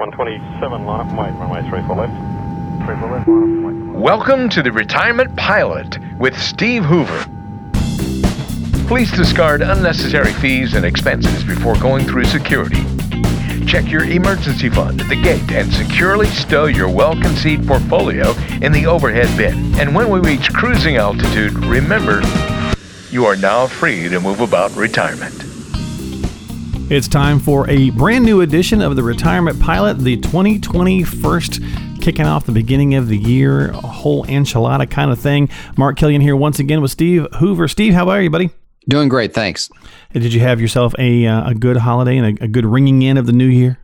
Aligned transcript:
127, 0.00 0.86
line 0.86 1.00
up 1.00 1.18
wait, 1.18 1.38
runway 1.38 1.60
34 1.70 1.94
left. 1.94 2.86
34 2.86 3.12
left, 3.12 3.28
line 3.28 3.90
up. 3.90 3.96
Welcome 3.96 4.48
to 4.48 4.62
the 4.62 4.72
Retirement 4.72 5.36
Pilot 5.36 5.98
with 6.18 6.40
Steve 6.40 6.86
Hoover. 6.86 7.26
Please 8.88 9.12
discard 9.12 9.60
unnecessary 9.60 10.32
fees 10.32 10.72
and 10.72 10.86
expenses 10.86 11.44
before 11.44 11.78
going 11.80 12.06
through 12.06 12.24
security. 12.24 12.82
Check 13.66 13.90
your 13.90 14.04
emergency 14.04 14.70
fund 14.70 15.02
at 15.02 15.08
the 15.10 15.20
gate 15.20 15.52
and 15.52 15.70
securely 15.70 16.28
stow 16.28 16.64
your 16.64 16.88
well 16.88 17.12
conceived 17.12 17.68
portfolio 17.68 18.30
in 18.62 18.72
the 18.72 18.86
overhead 18.86 19.28
bin. 19.36 19.78
And 19.78 19.94
when 19.94 20.08
we 20.08 20.20
reach 20.20 20.50
cruising 20.54 20.96
altitude, 20.96 21.52
remember 21.66 22.22
you 23.10 23.26
are 23.26 23.36
now 23.36 23.66
free 23.66 24.08
to 24.08 24.18
move 24.18 24.40
about 24.40 24.74
retirement. 24.76 25.49
It's 26.90 27.06
time 27.06 27.38
for 27.38 27.70
a 27.70 27.90
brand 27.90 28.24
new 28.24 28.40
edition 28.40 28.82
of 28.82 28.96
the 28.96 29.02
Retirement 29.04 29.60
Pilot, 29.60 30.00
the 30.00 30.16
2021st, 30.16 32.02
kicking 32.02 32.26
off 32.26 32.46
the 32.46 32.50
beginning 32.50 32.96
of 32.96 33.06
the 33.06 33.16
year, 33.16 33.70
a 33.70 33.74
whole 33.74 34.24
enchilada 34.24 34.90
kind 34.90 35.12
of 35.12 35.20
thing. 35.20 35.48
Mark 35.76 35.96
Killian 35.96 36.20
here 36.20 36.34
once 36.34 36.58
again 36.58 36.82
with 36.82 36.90
Steve 36.90 37.28
Hoover. 37.38 37.68
Steve, 37.68 37.94
how 37.94 38.08
are 38.08 38.20
you, 38.20 38.28
buddy? 38.28 38.50
Doing 38.88 39.08
great, 39.08 39.32
thanks. 39.32 39.70
Did 40.12 40.34
you 40.34 40.40
have 40.40 40.60
yourself 40.60 40.92
a, 40.98 41.28
uh, 41.28 41.50
a 41.50 41.54
good 41.54 41.76
holiday 41.76 42.16
and 42.16 42.36
a, 42.40 42.46
a 42.46 42.48
good 42.48 42.66
ringing 42.66 43.02
in 43.02 43.18
of 43.18 43.26
the 43.26 43.32
new 43.32 43.46
year? 43.46 43.78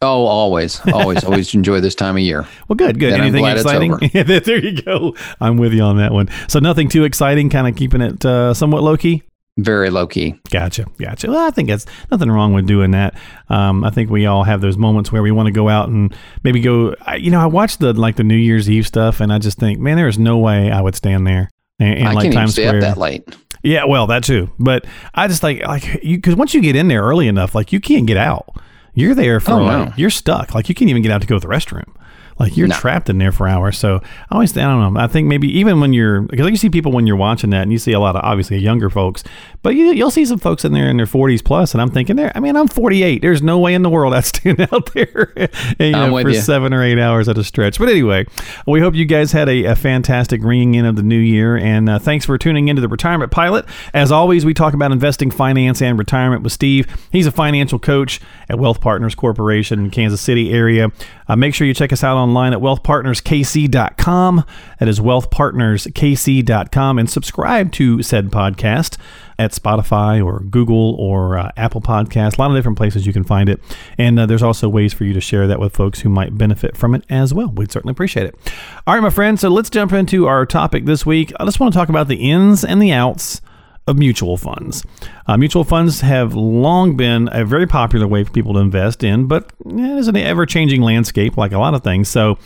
Oh, 0.00 0.26
always, 0.26 0.80
always, 0.92 1.24
always 1.24 1.52
enjoy 1.56 1.80
this 1.80 1.96
time 1.96 2.14
of 2.14 2.22
year. 2.22 2.46
Well, 2.68 2.76
good, 2.76 3.00
good. 3.00 3.12
Anything 3.14 3.44
exciting? 3.44 3.98
there 4.12 4.64
you 4.64 4.80
go. 4.80 5.16
I'm 5.40 5.56
with 5.56 5.72
you 5.72 5.82
on 5.82 5.96
that 5.96 6.12
one. 6.12 6.28
So 6.46 6.60
nothing 6.60 6.88
too 6.88 7.02
exciting, 7.02 7.50
kind 7.50 7.66
of 7.66 7.74
keeping 7.74 8.02
it 8.02 8.24
uh, 8.24 8.54
somewhat 8.54 8.84
low 8.84 8.96
key. 8.96 9.24
Very 9.58 9.90
low 9.90 10.06
key. 10.06 10.34
Gotcha, 10.50 10.86
gotcha. 10.98 11.28
Well, 11.30 11.46
I 11.46 11.50
think 11.50 11.68
that's 11.68 11.84
nothing 12.10 12.30
wrong 12.30 12.54
with 12.54 12.66
doing 12.66 12.92
that. 12.92 13.14
Um, 13.50 13.84
I 13.84 13.90
think 13.90 14.08
we 14.08 14.24
all 14.24 14.44
have 14.44 14.62
those 14.62 14.78
moments 14.78 15.12
where 15.12 15.20
we 15.22 15.30
want 15.30 15.46
to 15.46 15.52
go 15.52 15.68
out 15.68 15.90
and 15.90 16.14
maybe 16.42 16.60
go. 16.60 16.94
I, 17.02 17.16
you 17.16 17.30
know, 17.30 17.38
I 17.40 17.46
watched 17.46 17.78
the 17.80 17.92
like 17.92 18.16
the 18.16 18.24
New 18.24 18.36
Year's 18.36 18.70
Eve 18.70 18.86
stuff, 18.86 19.20
and 19.20 19.30
I 19.32 19.38
just 19.38 19.58
think, 19.58 19.78
man, 19.78 19.96
there 19.96 20.08
is 20.08 20.18
no 20.18 20.38
way 20.38 20.70
I 20.70 20.80
would 20.80 20.94
stand 20.94 21.26
there 21.26 21.50
and, 21.78 21.98
and 21.98 22.08
I 22.08 22.12
like 22.12 22.32
Times 22.32 22.52
Square. 22.54 22.80
that 22.80 22.96
late. 22.96 23.36
Yeah, 23.62 23.84
well, 23.84 24.06
that 24.06 24.24
too. 24.24 24.50
But 24.58 24.86
I 25.14 25.28
just 25.28 25.42
like 25.42 25.60
like 25.66 26.02
you 26.02 26.16
because 26.16 26.34
once 26.34 26.54
you 26.54 26.62
get 26.62 26.74
in 26.74 26.88
there 26.88 27.02
early 27.02 27.28
enough, 27.28 27.54
like 27.54 27.72
you 27.72 27.80
can't 27.80 28.06
get 28.06 28.16
out. 28.16 28.56
You're 28.94 29.14
there 29.14 29.38
for 29.40 29.52
Oh, 29.52 29.58
like, 29.62 29.88
no. 29.88 29.94
you're 29.96 30.10
stuck. 30.10 30.54
Like 30.54 30.68
you 30.68 30.74
can't 30.74 30.90
even 30.90 31.02
get 31.02 31.12
out 31.12 31.20
to 31.20 31.26
go 31.26 31.36
to 31.38 31.40
the 31.46 31.52
restroom. 31.52 31.94
Like 32.42 32.56
you're 32.56 32.66
No. 32.66 32.74
trapped 32.74 33.08
in 33.08 33.18
there 33.18 33.30
for 33.30 33.46
hours. 33.46 33.78
So 33.78 34.00
I 34.02 34.34
always, 34.34 34.56
I 34.58 34.62
don't 34.62 34.94
know. 34.94 35.00
I 35.00 35.06
think 35.06 35.28
maybe 35.28 35.46
even 35.58 35.80
when 35.80 35.92
you're, 35.92 36.22
because 36.22 36.48
you 36.50 36.56
see 36.56 36.68
people 36.70 36.90
when 36.90 37.06
you're 37.06 37.14
watching 37.16 37.50
that, 37.50 37.62
and 37.62 37.70
you 37.72 37.78
see 37.78 37.92
a 37.92 38.00
lot 38.00 38.16
of 38.16 38.22
obviously 38.24 38.58
younger 38.58 38.90
folks, 38.90 39.22
but 39.62 39.76
you, 39.76 39.92
you'll 39.92 40.10
see 40.10 40.24
some 40.26 40.38
folks 40.40 40.64
in 40.64 40.72
there 40.72 40.90
in 40.90 40.96
their 40.96 41.06
40s 41.06 41.44
plus, 41.44 41.72
and 41.72 41.80
I'm 41.80 41.90
thinking, 41.90 42.16
there. 42.16 42.32
I 42.34 42.40
mean, 42.40 42.56
I'm 42.56 42.66
48. 42.66 43.22
There's 43.22 43.42
no 43.42 43.60
way 43.60 43.74
in 43.74 43.82
the 43.82 43.90
world 43.90 44.12
I'd 44.12 44.24
stand 44.24 44.60
out 44.72 44.92
there, 44.92 45.32
you 45.78 45.92
know, 45.92 46.10
for 46.20 46.30
you. 46.30 46.34
seven 46.40 46.74
or 46.74 46.82
eight 46.82 46.98
hours 46.98 47.28
at 47.28 47.38
a 47.38 47.44
stretch. 47.44 47.78
But 47.78 47.88
anyway, 47.88 48.26
we 48.66 48.80
hope 48.80 48.94
you 48.96 49.04
guys 49.04 49.30
had 49.30 49.48
a, 49.48 49.64
a 49.66 49.76
fantastic 49.76 50.42
ringing 50.42 50.74
in 50.74 50.84
of 50.84 50.96
the 50.96 51.02
new 51.04 51.18
year, 51.18 51.56
and 51.56 51.88
uh, 51.88 51.98
thanks 52.00 52.26
for 52.26 52.36
tuning 52.38 52.66
into 52.66 52.82
the 52.82 52.88
Retirement 52.88 53.30
Pilot. 53.30 53.66
As 53.94 54.10
always, 54.10 54.44
we 54.44 54.52
talk 54.52 54.74
about 54.74 54.90
investing, 54.90 55.30
finance, 55.30 55.80
and 55.80 55.96
retirement 55.96 56.42
with 56.42 56.52
Steve. 56.52 56.88
He's 57.12 57.26
a 57.28 57.32
financial 57.32 57.78
coach 57.78 58.20
at 58.48 58.58
Wealth 58.58 58.80
Partners 58.80 59.14
Corporation 59.14 59.78
in 59.78 59.90
Kansas 59.90 60.20
City 60.20 60.52
area. 60.52 60.90
Uh, 61.32 61.36
make 61.36 61.54
sure 61.54 61.66
you 61.66 61.72
check 61.72 61.94
us 61.94 62.04
out 62.04 62.18
online 62.18 62.52
at 62.52 62.58
wealthpartnerskc.com. 62.58 64.44
That 64.78 64.86
is 64.86 65.00
wealthpartnerskc.com, 65.00 66.98
and 66.98 67.08
subscribe 67.08 67.72
to 67.72 68.02
said 68.02 68.30
podcast 68.30 68.98
at 69.38 69.52
Spotify 69.52 70.22
or 70.22 70.40
Google 70.40 70.94
or 70.98 71.38
uh, 71.38 71.50
Apple 71.56 71.80
Podcast. 71.80 72.36
A 72.36 72.40
lot 72.42 72.50
of 72.50 72.56
different 72.56 72.76
places 72.76 73.06
you 73.06 73.14
can 73.14 73.24
find 73.24 73.48
it. 73.48 73.62
And 73.96 74.20
uh, 74.20 74.26
there's 74.26 74.42
also 74.42 74.68
ways 74.68 74.92
for 74.92 75.04
you 75.04 75.14
to 75.14 75.22
share 75.22 75.46
that 75.46 75.58
with 75.58 75.74
folks 75.74 76.00
who 76.00 76.10
might 76.10 76.36
benefit 76.36 76.76
from 76.76 76.94
it 76.94 77.02
as 77.08 77.32
well. 77.32 77.48
We'd 77.48 77.72
certainly 77.72 77.92
appreciate 77.92 78.26
it. 78.26 78.36
All 78.86 78.92
right, 78.92 79.00
my 79.00 79.08
friends. 79.08 79.40
So 79.40 79.48
let's 79.48 79.70
jump 79.70 79.94
into 79.94 80.26
our 80.26 80.44
topic 80.44 80.84
this 80.84 81.06
week. 81.06 81.32
I 81.40 81.46
just 81.46 81.58
want 81.58 81.72
to 81.72 81.78
talk 81.78 81.88
about 81.88 82.08
the 82.08 82.30
ins 82.30 82.62
and 82.62 82.82
the 82.82 82.92
outs 82.92 83.40
of 83.86 83.98
mutual 83.98 84.36
funds. 84.36 84.84
Uh, 85.26 85.36
mutual 85.36 85.64
funds 85.64 86.00
have 86.00 86.34
long 86.34 86.96
been 86.96 87.28
a 87.32 87.44
very 87.44 87.66
popular 87.66 88.06
way 88.06 88.22
for 88.24 88.30
people 88.30 88.54
to 88.54 88.60
invest 88.60 89.02
in, 89.02 89.26
but 89.26 89.52
it 89.66 89.80
is 89.98 90.08
an 90.08 90.16
ever 90.16 90.46
changing 90.46 90.82
landscape 90.82 91.36
like 91.36 91.52
a 91.52 91.58
lot 91.58 91.74
of 91.74 91.82
things. 91.82 92.08
So, 92.08 92.38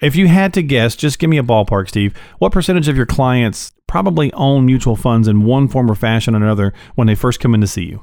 if 0.00 0.14
you 0.14 0.26
had 0.28 0.52
to 0.54 0.62
guess, 0.62 0.94
just 0.94 1.18
give 1.18 1.30
me 1.30 1.38
a 1.38 1.42
ballpark, 1.42 1.88
Steve. 1.88 2.14
What 2.38 2.52
percentage 2.52 2.86
of 2.86 2.96
your 2.96 3.06
clients 3.06 3.72
probably 3.86 4.30
own 4.34 4.66
mutual 4.66 4.94
funds 4.94 5.26
in 5.26 5.44
one 5.44 5.68
form 5.68 5.90
or 5.90 5.94
fashion 5.94 6.34
or 6.34 6.38
another 6.38 6.74
when 6.96 7.06
they 7.06 7.14
first 7.14 7.40
come 7.40 7.54
in 7.54 7.62
to 7.62 7.66
see 7.66 7.84
you? 7.84 8.02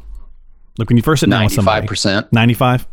Look, 0.79 0.89
when 0.89 0.97
you 0.97 1.03
first 1.03 1.19
sit 1.19 1.29
down 1.29 1.43
with 1.43 1.53
somebody, 1.53 1.81
Ninety-five 1.81 1.87
percent. 1.87 2.33
95? 2.33 2.87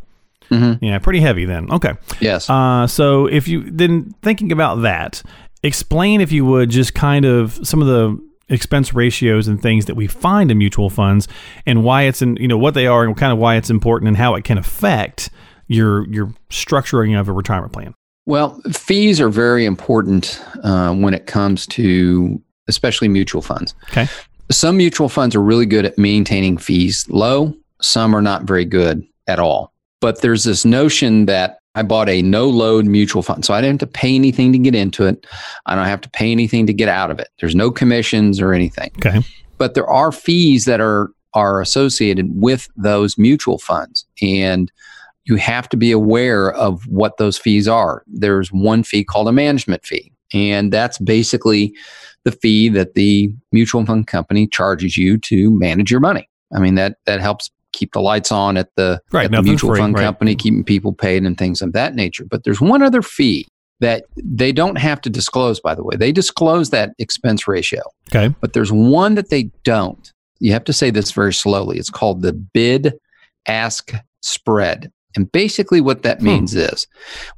Yeah, 0.82 0.98
pretty 0.98 1.20
heavy 1.20 1.44
then. 1.46 1.70
Okay. 1.72 1.94
Yes. 2.20 2.50
Uh, 2.50 2.86
so 2.86 3.26
if 3.26 3.48
you 3.48 3.70
then 3.70 4.12
thinking 4.22 4.52
about 4.52 4.82
that, 4.82 5.22
explain 5.62 6.20
if 6.20 6.30
you 6.32 6.44
would 6.44 6.68
just 6.70 6.92
kind 6.92 7.24
of 7.24 7.58
some 7.66 7.80
of 7.80 7.88
the 7.88 8.29
expense 8.50 8.92
ratios 8.92 9.48
and 9.48 9.62
things 9.62 9.86
that 9.86 9.94
we 9.94 10.06
find 10.06 10.50
in 10.50 10.58
mutual 10.58 10.90
funds 10.90 11.28
and 11.64 11.82
why 11.82 12.02
it's 12.02 12.20
in 12.20 12.36
you 12.36 12.48
know 12.48 12.58
what 12.58 12.74
they 12.74 12.86
are 12.86 13.04
and 13.04 13.16
kind 13.16 13.32
of 13.32 13.38
why 13.38 13.56
it's 13.56 13.70
important 13.70 14.08
and 14.08 14.16
how 14.16 14.34
it 14.34 14.44
can 14.44 14.58
affect 14.58 15.30
your 15.68 16.06
your 16.08 16.34
structuring 16.50 17.18
of 17.18 17.28
a 17.28 17.32
retirement 17.32 17.72
plan. 17.72 17.94
Well, 18.26 18.60
fees 18.72 19.20
are 19.20 19.30
very 19.30 19.64
important 19.64 20.42
uh, 20.62 20.94
when 20.94 21.14
it 21.14 21.26
comes 21.26 21.66
to 21.68 22.40
especially 22.68 23.08
mutual 23.08 23.42
funds. 23.42 23.74
Okay. 23.84 24.06
Some 24.50 24.76
mutual 24.76 25.08
funds 25.08 25.34
are 25.34 25.42
really 25.42 25.66
good 25.66 25.86
at 25.86 25.96
maintaining 25.96 26.58
fees 26.58 27.06
low, 27.08 27.54
some 27.80 28.14
are 28.14 28.22
not 28.22 28.42
very 28.42 28.64
good 28.64 29.06
at 29.26 29.38
all. 29.38 29.72
But 30.00 30.22
there's 30.22 30.44
this 30.44 30.64
notion 30.64 31.26
that 31.26 31.59
I 31.74 31.82
bought 31.82 32.08
a 32.08 32.22
no 32.22 32.48
load 32.48 32.86
mutual 32.86 33.22
fund. 33.22 33.44
So 33.44 33.54
I 33.54 33.60
didn't 33.60 33.80
have 33.80 33.90
to 33.90 33.98
pay 33.98 34.14
anything 34.14 34.52
to 34.52 34.58
get 34.58 34.74
into 34.74 35.06
it. 35.06 35.26
I 35.66 35.74
don't 35.74 35.86
have 35.86 36.00
to 36.00 36.10
pay 36.10 36.32
anything 36.32 36.66
to 36.66 36.72
get 36.72 36.88
out 36.88 37.10
of 37.10 37.18
it. 37.20 37.28
There's 37.38 37.54
no 37.54 37.70
commissions 37.70 38.40
or 38.40 38.52
anything. 38.52 38.90
Okay. 38.98 39.20
But 39.56 39.74
there 39.74 39.86
are 39.86 40.10
fees 40.10 40.64
that 40.64 40.80
are 40.80 41.10
are 41.34 41.60
associated 41.60 42.28
with 42.34 42.68
those 42.76 43.16
mutual 43.16 43.58
funds. 43.58 44.04
And 44.20 44.70
you 45.24 45.36
have 45.36 45.68
to 45.68 45.76
be 45.76 45.92
aware 45.92 46.52
of 46.52 46.86
what 46.88 47.18
those 47.18 47.38
fees 47.38 47.68
are. 47.68 48.02
There's 48.06 48.50
one 48.52 48.82
fee 48.82 49.04
called 49.04 49.28
a 49.28 49.32
management 49.32 49.84
fee, 49.84 50.12
and 50.32 50.72
that's 50.72 50.98
basically 50.98 51.74
the 52.24 52.32
fee 52.32 52.68
that 52.70 52.94
the 52.94 53.32
mutual 53.52 53.84
fund 53.86 54.06
company 54.06 54.46
charges 54.46 54.96
you 54.96 55.18
to 55.18 55.50
manage 55.58 55.90
your 55.90 56.00
money. 56.00 56.28
I 56.54 56.58
mean 56.58 56.74
that 56.74 56.96
that 57.06 57.20
helps 57.20 57.50
keep 57.72 57.92
the 57.92 58.00
lights 58.00 58.32
on 58.32 58.56
at 58.56 58.68
the, 58.76 59.00
Right, 59.12 59.26
at 59.26 59.30
the 59.30 59.42
mutual 59.42 59.70
free, 59.70 59.80
fund 59.80 59.94
right. 59.94 60.04
company, 60.04 60.34
keeping 60.34 60.64
people 60.64 60.92
paid 60.92 61.24
and 61.24 61.36
things 61.36 61.62
of 61.62 61.72
that 61.72 61.94
nature. 61.94 62.24
But 62.24 62.44
there's 62.44 62.60
one 62.60 62.82
other 62.82 63.02
fee 63.02 63.46
that 63.80 64.04
they 64.16 64.52
don't 64.52 64.76
have 64.76 65.00
to 65.02 65.10
disclose, 65.10 65.58
by 65.60 65.74
the 65.74 65.82
way. 65.82 65.96
They 65.96 66.12
disclose 66.12 66.70
that 66.70 66.92
expense 66.98 67.48
ratio 67.48 67.82
Okay. 68.14 68.34
but 68.40 68.52
there's 68.52 68.70
one 68.72 69.14
that 69.14 69.30
they 69.30 69.50
don't. 69.64 70.12
You 70.38 70.52
have 70.52 70.64
to 70.64 70.72
say 70.72 70.90
this 70.90 71.12
very 71.12 71.32
slowly. 71.32 71.78
It's 71.78 71.90
called 71.90 72.22
the 72.22 72.32
bid 72.32 72.94
ask 73.46 73.92
spread. 74.22 74.90
And 75.16 75.30
basically, 75.32 75.80
what 75.80 76.02
that 76.02 76.20
hmm. 76.20 76.26
means 76.26 76.54
is 76.54 76.86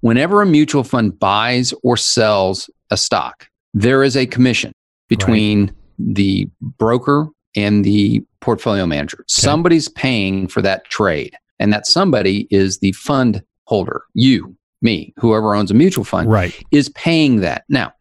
whenever 0.01 0.43
a 0.43 0.47
mutual 0.47 0.85
fund 0.85 1.19
buys 1.19 1.73
or 1.83 1.97
sells 1.97 2.69
a 2.91 2.97
stock, 2.97 3.49
there 3.73 4.03
is 4.03 4.17
a 4.17 4.27
commission 4.27 4.73
between 5.09 5.75
the 5.99 6.49
broker 6.61 7.29
and 7.57 7.85
the 7.85 8.23
portfolio 8.41 8.87
manager. 8.87 9.25
Somebody's 9.29 9.89
paying 9.89 10.49
for 10.49 10.63
that 10.63 10.85
trade, 10.87 11.37
and 11.59 11.73
that 11.73 11.87
somebody 11.87 12.47
is 12.51 12.79
the 12.79 12.93
fund 12.93 13.43
holder, 13.65 14.03
you, 14.15 14.57
me, 14.81 15.13
whoever 15.17 15.55
owns 15.55 15.71
a 15.71 15.75
mutual 15.75 16.05
fund 16.05 16.31
Right. 16.31 16.55
is 16.71 16.89
paying 16.91 17.41
that. 17.41 17.65
Now, 17.69 17.93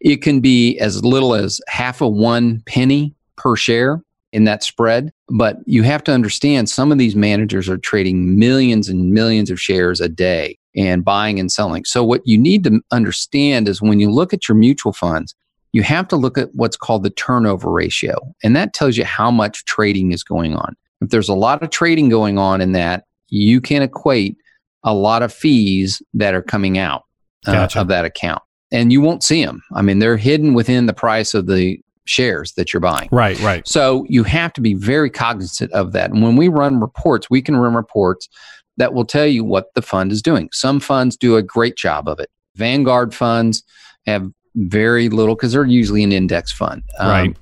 it 0.00 0.22
can 0.22 0.40
be 0.40 0.78
as 0.78 1.04
little 1.04 1.34
as 1.34 1.60
half 1.68 2.00
a 2.00 2.08
one 2.08 2.62
penny 2.66 3.14
per 3.36 3.56
share 3.56 4.02
in 4.32 4.44
that 4.44 4.62
spread, 4.62 5.12
but 5.28 5.56
you 5.66 5.82
have 5.82 6.04
to 6.04 6.12
understand 6.12 6.70
some 6.70 6.92
of 6.92 6.98
these 6.98 7.16
managers 7.16 7.68
are 7.68 7.76
trading 7.78 8.38
millions 8.38 8.88
and 8.88 9.10
millions 9.12 9.50
of 9.50 9.60
shares 9.60 10.00
a 10.00 10.08
day 10.08 10.56
and 10.76 11.04
buying 11.04 11.40
and 11.40 11.50
selling. 11.50 11.84
So, 11.84 12.04
what 12.04 12.22
you 12.24 12.38
need 12.38 12.62
to 12.64 12.80
understand 12.92 13.66
is 13.68 13.82
when 13.82 13.98
you 13.98 14.10
look 14.10 14.32
at 14.32 14.48
your 14.48 14.56
mutual 14.56 14.92
funds, 14.92 15.34
you 15.72 15.82
have 15.82 16.08
to 16.08 16.16
look 16.16 16.36
at 16.36 16.54
what's 16.54 16.76
called 16.76 17.02
the 17.02 17.10
turnover 17.10 17.70
ratio, 17.70 18.16
and 18.42 18.56
that 18.56 18.74
tells 18.74 18.96
you 18.96 19.04
how 19.04 19.30
much 19.30 19.64
trading 19.64 20.12
is 20.12 20.24
going 20.24 20.56
on. 20.56 20.76
If 21.00 21.10
there's 21.10 21.28
a 21.28 21.34
lot 21.34 21.62
of 21.62 21.70
trading 21.70 22.08
going 22.08 22.38
on 22.38 22.60
in 22.60 22.72
that, 22.72 23.04
you 23.28 23.60
can 23.60 23.82
equate 23.82 24.36
a 24.82 24.94
lot 24.94 25.22
of 25.22 25.32
fees 25.32 26.02
that 26.14 26.34
are 26.34 26.42
coming 26.42 26.78
out 26.78 27.04
uh, 27.46 27.52
Gotcha. 27.52 27.80
of 27.80 27.88
that 27.88 28.04
account. 28.04 28.42
And 28.72 28.92
you 28.92 29.00
won't 29.00 29.22
see 29.22 29.44
them. 29.44 29.62
I 29.74 29.82
mean, 29.82 29.98
they're 29.98 30.16
hidden 30.16 30.54
within 30.54 30.86
the 30.86 30.92
price 30.92 31.34
of 31.34 31.46
the 31.46 31.78
shares 32.04 32.52
that 32.52 32.72
you're 32.72 32.80
buying. 32.80 33.08
Right. 33.12 33.38
Right. 33.40 33.66
So 33.66 34.04
you 34.08 34.24
have 34.24 34.52
to 34.54 34.60
be 34.60 34.74
very 34.74 35.10
cognizant 35.10 35.72
of 35.72 35.92
that. 35.92 36.10
And 36.10 36.22
when 36.22 36.36
we 36.36 36.48
run 36.48 36.80
reports, 36.80 37.28
we 37.30 37.42
can 37.42 37.56
run 37.56 37.74
reports 37.74 38.28
that 38.76 38.94
will 38.94 39.04
tell 39.04 39.26
you 39.26 39.44
what 39.44 39.66
the 39.74 39.82
fund 39.82 40.12
is 40.12 40.22
doing. 40.22 40.48
Some 40.52 40.80
funds 40.80 41.16
do 41.16 41.36
a 41.36 41.42
great 41.42 41.76
job 41.76 42.08
of 42.08 42.18
it. 42.18 42.30
Vanguard 42.56 43.14
funds 43.14 43.62
have 44.06 44.30
very 44.56 45.08
little 45.08 45.34
because 45.34 45.52
they're 45.52 45.64
usually 45.64 46.02
an 46.02 46.12
index 46.12 46.52
fund. 46.52 46.82
Um, 46.98 47.08
Right. 47.08 47.36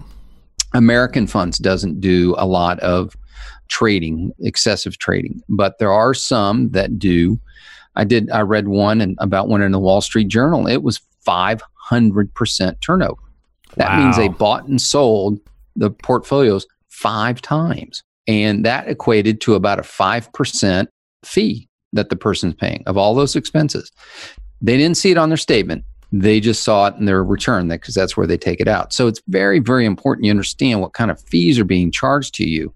American 0.75 1.26
funds 1.26 1.58
doesn't 1.58 2.00
do 2.00 2.34
a 2.37 2.46
lot 2.46 2.78
of 2.81 3.16
trading, 3.69 4.32
excessive 4.40 4.99
trading, 4.99 5.40
but 5.49 5.78
there 5.78 5.93
are 5.93 6.12
some 6.14 6.70
that 6.70 6.99
do 6.99 7.38
I 7.96 8.05
did. 8.05 8.31
I 8.31 8.43
read 8.43 8.69
one 8.69 9.00
and 9.00 9.16
about 9.19 9.49
one 9.49 9.60
in 9.60 9.72
the 9.72 9.78
Wall 9.81 10.00
Street 10.00 10.28
Journal. 10.28 10.69
It 10.69 10.84
was 10.84 11.00
500% 11.26 12.81
turnover. 12.81 13.20
That 13.76 13.90
Wow. 13.90 13.96
means 14.05 14.16
they 14.16 14.28
bought 14.28 14.66
and 14.66 14.81
sold 14.81 15.40
the 15.75 15.90
portfolios 15.90 16.66
five 16.88 17.40
times. 17.43 18.02
And 18.28 18.64
that 18.64 18.88
equated 18.88 19.40
to 19.43 19.55
about 19.55 19.78
a 19.78 19.82
5% 19.82 20.88
fee 21.25 21.69
that 21.93 22.10
the 22.10 22.16
person's 22.16 22.55
paying 22.55 22.82
of 22.87 22.96
all 22.96 23.14
those 23.14 23.34
expenses. 23.34 23.90
They 24.60 24.76
didn't 24.76 24.96
see 24.96 25.10
it 25.10 25.19
on 25.19 25.31
their 25.31 25.37
statement. 25.38 25.84
They 26.10 26.40
just 26.40 26.64
saw 26.64 26.87
it 26.87 26.94
in 26.96 27.05
their 27.05 27.22
return 27.22 27.69
because 27.69 27.94
that's 27.94 28.16
where 28.16 28.26
they 28.26 28.38
take 28.38 28.60
it 28.60 28.69
out. 28.69 28.93
So 28.93 29.06
it's 29.06 29.20
very, 29.28 29.58
very 29.58 29.84
important 29.84 30.25
you 30.25 30.31
understand 30.31 30.81
what 30.81 30.94
kind 30.94 31.10
of 31.10 31.20
fees 31.20 31.58
are 31.58 31.64
being 31.64 31.90
charged 31.90 32.34
to 32.37 32.49
you. 32.49 32.72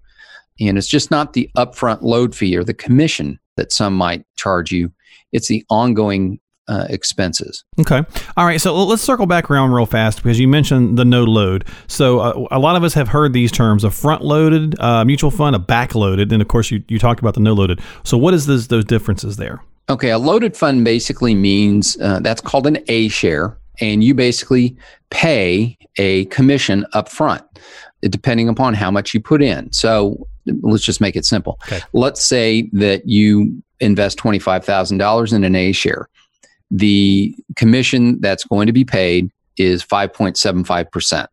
And 0.59 0.77
it's 0.77 0.87
just 0.87 1.09
not 1.09 1.33
the 1.33 1.49
upfront 1.57 2.03
load 2.03 2.35
fee 2.35 2.55
or 2.55 2.63
the 2.63 2.75
commission 2.75 3.39
that 3.57 3.71
some 3.71 3.95
might 3.95 4.25
charge 4.35 4.71
you, 4.71 4.91
it's 5.31 5.47
the 5.47 5.65
ongoing 5.69 6.39
uh, 6.67 6.85
expenses. 6.89 7.65
Okay. 7.79 8.01
All 8.37 8.45
right. 8.45 8.59
So 8.61 8.73
let's 8.85 9.01
circle 9.01 9.25
back 9.25 9.51
around 9.51 9.71
real 9.71 9.85
fast 9.85 10.23
because 10.23 10.39
you 10.39 10.47
mentioned 10.47 10.97
the 10.97 11.05
no 11.05 11.23
load. 11.23 11.65
So 11.87 12.19
uh, 12.19 12.47
a 12.51 12.59
lot 12.59 12.75
of 12.75 12.83
us 12.83 12.93
have 12.93 13.09
heard 13.09 13.33
these 13.33 13.51
terms: 13.51 13.83
a 13.83 13.91
front 13.91 14.23
loaded 14.23 14.79
uh, 14.79 15.03
mutual 15.03 15.31
fund, 15.31 15.55
a 15.55 15.59
back 15.59 15.93
loaded, 15.95 16.31
and 16.31 16.41
of 16.41 16.47
course 16.47 16.71
you, 16.71 16.83
you 16.87 16.99
talked 16.99 17.19
about 17.19 17.33
the 17.33 17.41
no 17.41 17.53
loaded. 17.53 17.81
So 18.03 18.17
what 18.17 18.33
is 18.33 18.45
this, 18.45 18.67
those 18.67 18.85
differences 18.85 19.35
there? 19.37 19.61
Okay, 19.89 20.11
a 20.11 20.17
loaded 20.17 20.55
fund 20.55 20.85
basically 20.85 21.35
means 21.35 21.97
uh, 21.99 22.19
that's 22.21 22.41
called 22.41 22.67
an 22.67 22.79
A 22.87 23.09
share, 23.09 23.57
and 23.81 24.03
you 24.03 24.13
basically 24.13 24.77
pay 25.09 25.77
a 25.97 26.25
commission 26.25 26.85
up 26.93 27.09
front, 27.09 27.43
depending 28.01 28.47
upon 28.47 28.73
how 28.73 28.89
much 28.89 29.13
you 29.13 29.19
put 29.19 29.41
in. 29.41 29.71
So 29.73 30.27
let's 30.61 30.83
just 30.83 31.01
make 31.01 31.15
it 31.15 31.25
simple. 31.25 31.59
Okay. 31.67 31.81
Let's 31.93 32.23
say 32.23 32.69
that 32.73 33.07
you 33.07 33.61
invest 33.79 34.17
$25,000 34.17 35.33
in 35.33 35.43
an 35.43 35.55
A 35.55 35.71
share. 35.71 36.07
The 36.71 37.35
commission 37.55 38.19
that's 38.21 38.45
going 38.45 38.67
to 38.67 38.73
be 38.73 38.85
paid 38.85 39.29
is 39.57 39.83
5.75%. 39.83 41.27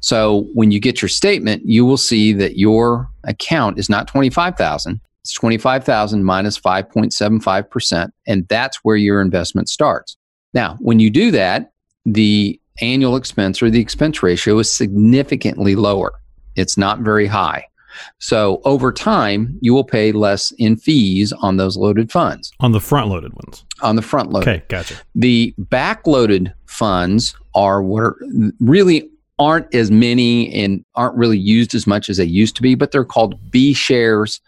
So 0.00 0.48
when 0.52 0.70
you 0.70 0.80
get 0.80 1.00
your 1.00 1.08
statement, 1.08 1.62
you 1.64 1.86
will 1.86 1.96
see 1.96 2.32
that 2.34 2.58
your 2.58 3.08
account 3.24 3.78
is 3.78 3.88
not 3.88 4.08
25,000, 4.08 5.00
it's 5.24 5.32
25,000 5.32 6.22
minus 6.22 6.60
5.75%, 6.60 8.10
and 8.26 8.46
that's 8.48 8.78
where 8.82 8.96
your 8.96 9.22
investment 9.22 9.70
starts. 9.70 10.18
Now, 10.52 10.76
when 10.80 11.00
you 11.00 11.08
do 11.08 11.30
that, 11.30 11.72
the 12.04 12.60
annual 12.82 13.16
expense 13.16 13.62
or 13.62 13.70
the 13.70 13.80
expense 13.80 14.22
ratio 14.22 14.58
is 14.58 14.70
significantly 14.70 15.76
lower. 15.76 16.12
It's 16.56 16.76
not 16.76 17.00
very 17.00 17.26
high. 17.26 17.66
So 18.18 18.60
over 18.66 18.92
time, 18.92 19.56
you 19.62 19.72
will 19.72 19.84
pay 19.84 20.12
less 20.12 20.52
in 20.58 20.76
fees 20.76 21.32
on 21.40 21.56
those 21.56 21.76
loaded 21.76 22.10
funds 22.10 22.52
On 22.60 22.72
the 22.72 22.80
front 22.80 23.08
loaded 23.08 23.32
ones. 23.32 23.64
on 23.80 23.96
the 23.96 24.02
front 24.02 24.30
loaded. 24.30 24.48
Okay. 24.48 24.64
Gotcha. 24.68 24.96
The 25.14 25.54
back 25.56 26.06
loaded 26.06 26.52
funds 26.66 27.34
are 27.54 27.82
what 27.82 28.02
are, 28.02 28.16
really 28.60 29.08
aren't 29.38 29.72
as 29.74 29.90
many 29.90 30.52
and 30.52 30.84
aren't 30.96 31.16
really 31.16 31.38
used 31.38 31.74
as 31.74 31.86
much 31.86 32.10
as 32.10 32.18
they 32.18 32.24
used 32.24 32.56
to 32.56 32.62
be, 32.62 32.74
but 32.74 32.92
they're 32.92 33.04
called 33.04 33.50
B 33.50 33.72
shares. 33.72 34.40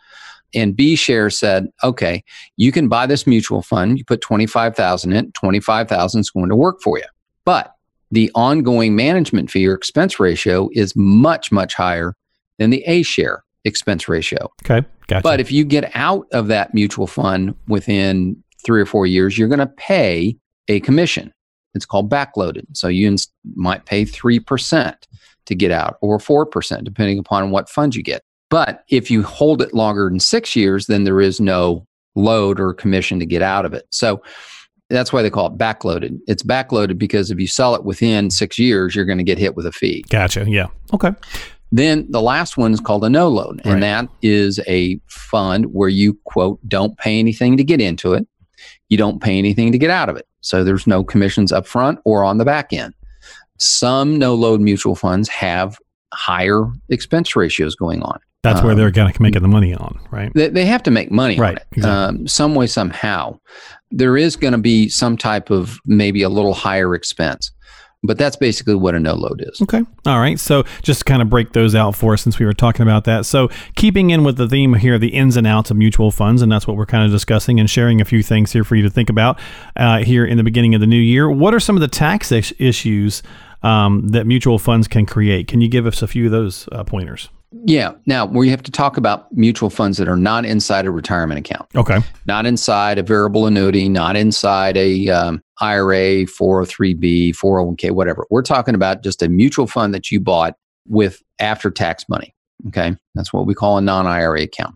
And 0.55 0.77
B 0.77 0.97
share 0.97 1.31
said, 1.31 1.67
okay, 1.83 2.23
you 2.57 2.73
can 2.73 2.89
buy 2.89 3.07
this 3.07 3.27
mutual 3.27 3.63
fund. 3.63 3.99
You 3.99 4.05
put 4.05 4.21
25,000 4.21 5.13
in, 5.13 5.33
25,000 5.33 6.21
is 6.21 6.31
going 6.31 6.49
to 6.49 6.57
work 6.57 6.81
for 6.83 6.99
you. 6.99 7.05
But 7.45 7.73
the 8.11 8.31
ongoing 8.35 8.95
management 8.97 9.51
fee 9.51 9.67
or 9.67 9.75
expense 9.75 10.21
ratio 10.21 10.69
is 10.73 10.95
much, 10.97 11.51
much 11.51 11.75
higher 11.75 12.15
than 12.59 12.71
the 12.71 12.83
A 12.87 13.03
share 13.03 13.45
expense 13.65 14.09
ratio. 14.09 14.51
Okay. 14.65 14.87
Gotcha. 15.09 15.23
But 15.23 15.41
if 15.41 15.53
you 15.53 15.65
get 15.65 15.91
out 15.95 16.27
of 16.33 16.49
that 16.49 16.75
mutual 16.75 17.07
fund 17.07 17.55
within 17.69 18.43
three 18.65 18.81
or 18.81 18.87
four 18.87 19.07
years, 19.07 19.37
you're 19.37 19.49
going 19.49 19.59
to 19.59 19.67
pay 19.67 20.37
a 20.69 20.81
commission. 20.81 21.33
It's 21.75 21.87
called 21.87 22.11
backloaded. 22.11 22.65
So 22.73 22.89
you 22.89 23.09
ins- 23.09 23.33
might 23.55 23.85
pay 23.85 24.05
3% 24.05 24.95
to 25.47 25.55
get 25.55 25.71
out 25.71 25.99
or 26.01 26.19
4%, 26.19 26.85
depending 26.85 27.19
upon 27.19 27.51
what 27.51 27.69
fund 27.69 27.95
you 27.95 28.03
get. 28.03 28.23
But 28.51 28.85
if 28.89 29.11
you 29.11 29.23
hold 29.23 29.61
it 29.63 29.75
longer 29.75 30.09
than 30.09 30.21
six 30.21 30.55
years, 30.55 30.87
then 30.87 31.05
there 31.05 31.21
is 31.21 31.41
no 31.41 31.87
load 32.15 32.61
or 32.61 32.73
commission 32.73 33.19
to 33.21 33.27
get 33.27 33.43
out 33.43 33.65
of 33.65 33.75
it. 33.75 33.87
So 33.91 34.23
that's 34.89 35.13
why 35.13 35.23
they 35.23 35.31
call 35.31 35.47
it 35.49 35.59
backloaded. 35.59 36.19
It's 36.29 36.43
backloaded 36.45 36.97
because 36.97 37.31
if 37.31 37.41
you 37.41 37.49
sell 37.49 37.75
it 37.75 37.85
within 37.85 38.31
six 38.31 38.59
years, 38.59 38.95
you're 38.95 39.05
going 39.05 39.19
to 39.19 39.25
get 39.25 39.37
hit 39.39 39.57
with 39.57 39.67
a 39.67 39.73
fee. 39.73 40.05
gotcha. 40.11 40.45
Yeah. 40.49 40.69
Okay. 40.95 41.11
Then 41.73 42.07
the 42.11 42.23
last 42.23 42.57
one 42.57 42.73
is 42.73 42.79
called 42.81 43.05
a 43.05 43.11
no 43.11 43.29
load, 43.29 43.61
and 43.65 43.75
Right. 43.75 43.81
that 43.81 44.09
is 44.23 44.61
a 44.69 45.01
fund 45.09 45.67
where 45.73 45.89
you 45.89 46.17
quote 46.25 46.61
don't 46.69 46.97
pay 46.97 47.19
anything 47.19 47.57
to 47.57 47.65
get 47.65 47.81
into 47.81 48.13
it, 48.13 48.27
you 48.89 48.97
don't 48.97 49.21
pay 49.21 49.37
anything 49.37 49.73
to 49.73 49.79
get 49.79 49.91
out 49.91 50.09
of 50.09 50.17
it. 50.17 50.27
So 50.41 50.63
there's 50.63 50.87
no 50.87 51.03
commissions 51.03 51.51
up 51.51 51.67
front 51.67 51.99
or 52.05 52.23
on 52.23 52.39
the 52.39 52.45
back 52.45 52.73
end. 52.73 52.95
Some 53.59 54.17
no 54.17 54.35
load 54.37 54.61
mutual 54.61 54.95
funds 54.95 55.29
have 55.29 55.77
higher 56.15 56.63
expense 56.89 57.35
ratios 57.35 57.75
going 57.75 58.01
on. 58.03 58.21
That's 58.47 58.63
where 58.63 58.73
Um, 58.73 58.79
they're 58.79 58.91
going 58.91 59.13
to 59.13 59.23
make 59.23 59.35
the 59.35 59.49
money 59.49 59.75
on, 59.75 59.99
right? 60.11 60.33
They, 60.35 60.49
they 60.49 60.67
have 60.67 60.83
to 60.85 60.91
make 60.91 61.11
money 61.11 61.39
Right, 61.39 61.51
on 61.51 61.57
it, 61.57 61.67
exactly. 61.73 62.21
um, 62.21 62.27
some 62.29 62.55
way, 62.55 62.67
somehow. 62.67 63.39
There 63.91 64.17
is 64.17 64.37
going 64.37 64.53
to 64.53 64.59
be 64.59 64.89
some 64.89 65.17
type 65.17 65.51
of 65.51 65.79
maybe 65.87 66.23
a 66.23 66.29
little 66.29 66.55
higher 66.55 66.95
expense, 66.95 67.51
but 68.03 68.19
that's 68.19 68.37
basically 68.37 68.75
what 68.75 68.95
a 68.95 69.01
no 69.01 69.15
load 69.15 69.45
is. 69.47 69.61
Okay. 69.63 69.83
All 70.07 70.19
right. 70.21 70.39
So 70.39 70.65
just 70.83 71.01
to 71.01 71.05
kind 71.05 71.23
of 71.23 71.31
break 71.31 71.53
those 71.53 71.75
out 71.75 71.95
for 71.97 72.13
us 72.15 72.23
since 72.23 72.39
we 72.39 72.47
were 72.47 72.53
talking 72.53 72.83
about 72.83 73.05
that. 73.05 73.27
So 73.27 73.49
keeping 73.75 74.11
in 74.11 74.23
with 74.23 74.37
the 74.37 74.49
theme 74.49 74.75
here, 74.75 74.99
the 74.99 75.09
ins 75.09 75.37
and 75.37 75.47
outs 75.47 75.71
of 75.71 75.77
mutual 75.77 76.11
funds, 76.11 76.43
and 76.43 76.51
that's 76.53 76.67
what 76.67 76.77
we're 76.77 76.87
kind 76.87 77.05
of 77.05 77.11
discussing 77.11 77.59
and 77.59 77.69
sharing 77.71 78.01
a 78.01 78.05
few 78.05 78.23
things 78.23 78.53
here 78.53 78.65
for 78.65 78.77
you 78.77 78.83
to 78.83 78.91
think 78.91 79.09
about 79.11 79.39
uh, 79.77 79.99
here 80.05 80.25
in 80.25 80.37
the 80.37 80.45
beginning 80.45 80.75
of 80.75 80.81
the 80.81 80.87
new 80.87 80.97
year. 81.01 81.31
What 81.31 81.55
are 81.55 81.61
some 81.61 81.77
of 81.77 81.81
the 81.81 81.89
tax 81.89 82.31
is- 82.33 82.55
issues 82.59 83.23
um, 83.63 84.09
that 84.09 84.27
mutual 84.27 84.59
funds 84.59 84.87
can 84.89 85.07
create? 85.07 85.49
Can 85.49 85.61
you 85.61 85.69
give 85.69 85.87
us 85.87 86.03
a 86.03 86.07
few 86.07 86.27
of 86.27 86.33
those 86.33 86.69
uh, 86.73 86.85
pointers? 86.85 87.29
Yeah. 87.53 87.93
Now, 88.07 88.27
we 88.27 88.49
have 88.51 88.63
to 88.65 88.71
talk 88.71 88.97
about 88.97 89.33
mutual 89.35 89.71
funds 89.71 89.99
that 89.99 90.09
are 90.09 90.17
not 90.17 90.45
inside 90.45 90.85
a 90.85 90.91
retirement 90.91 91.39
account, 91.39 91.69
Okay. 91.75 92.01
not 92.27 92.45
inside 92.45 92.99
a 92.99 93.03
variable 93.03 93.47
annuity, 93.47 93.89
not 93.89 94.17
inside 94.17 94.77
a 94.77 95.09
um, 95.09 95.43
IRA, 95.61 96.25
403b, 96.27 97.35
401k, 97.37 97.93
whatever. 97.93 98.27
We're 98.31 98.43
talking 98.43 98.75
about 98.75 99.03
just 99.03 99.23
a 99.23 99.29
mutual 99.29 99.67
fund 99.67 99.95
that 99.95 100.11
you 100.11 100.21
bought 100.21 100.55
with 100.89 101.23
after 101.39 101.71
tax 101.71 102.05
money. 102.09 102.35
Okay. 102.69 102.97
That's 103.15 103.33
what 103.33 103.47
we 103.47 103.55
call 103.55 103.79
a 103.79 103.81
non 103.81 104.07
IRA 104.07 104.43
account. 104.43 104.75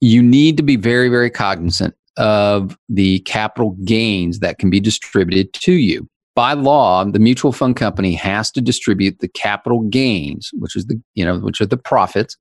You 0.00 0.22
need 0.22 0.56
to 0.56 0.62
be 0.62 0.76
very, 0.76 1.08
very 1.08 1.30
cognizant 1.30 1.94
of 2.16 2.76
the 2.88 3.20
capital 3.20 3.76
gains 3.84 4.40
that 4.40 4.58
can 4.58 4.70
be 4.70 4.80
distributed 4.80 5.52
to 5.54 5.72
you. 5.72 6.08
By 6.34 6.54
law, 6.54 7.04
the 7.04 7.18
mutual 7.18 7.52
fund 7.52 7.76
company 7.76 8.14
has 8.14 8.50
to 8.52 8.60
distribute 8.60 9.20
the 9.20 9.28
capital 9.28 9.82
gains, 9.82 10.50
which 10.54 10.74
is 10.74 10.86
the, 10.86 11.00
you 11.14 11.24
know, 11.24 11.38
which 11.38 11.60
are 11.60 11.66
the 11.66 11.76
profits 11.76 12.36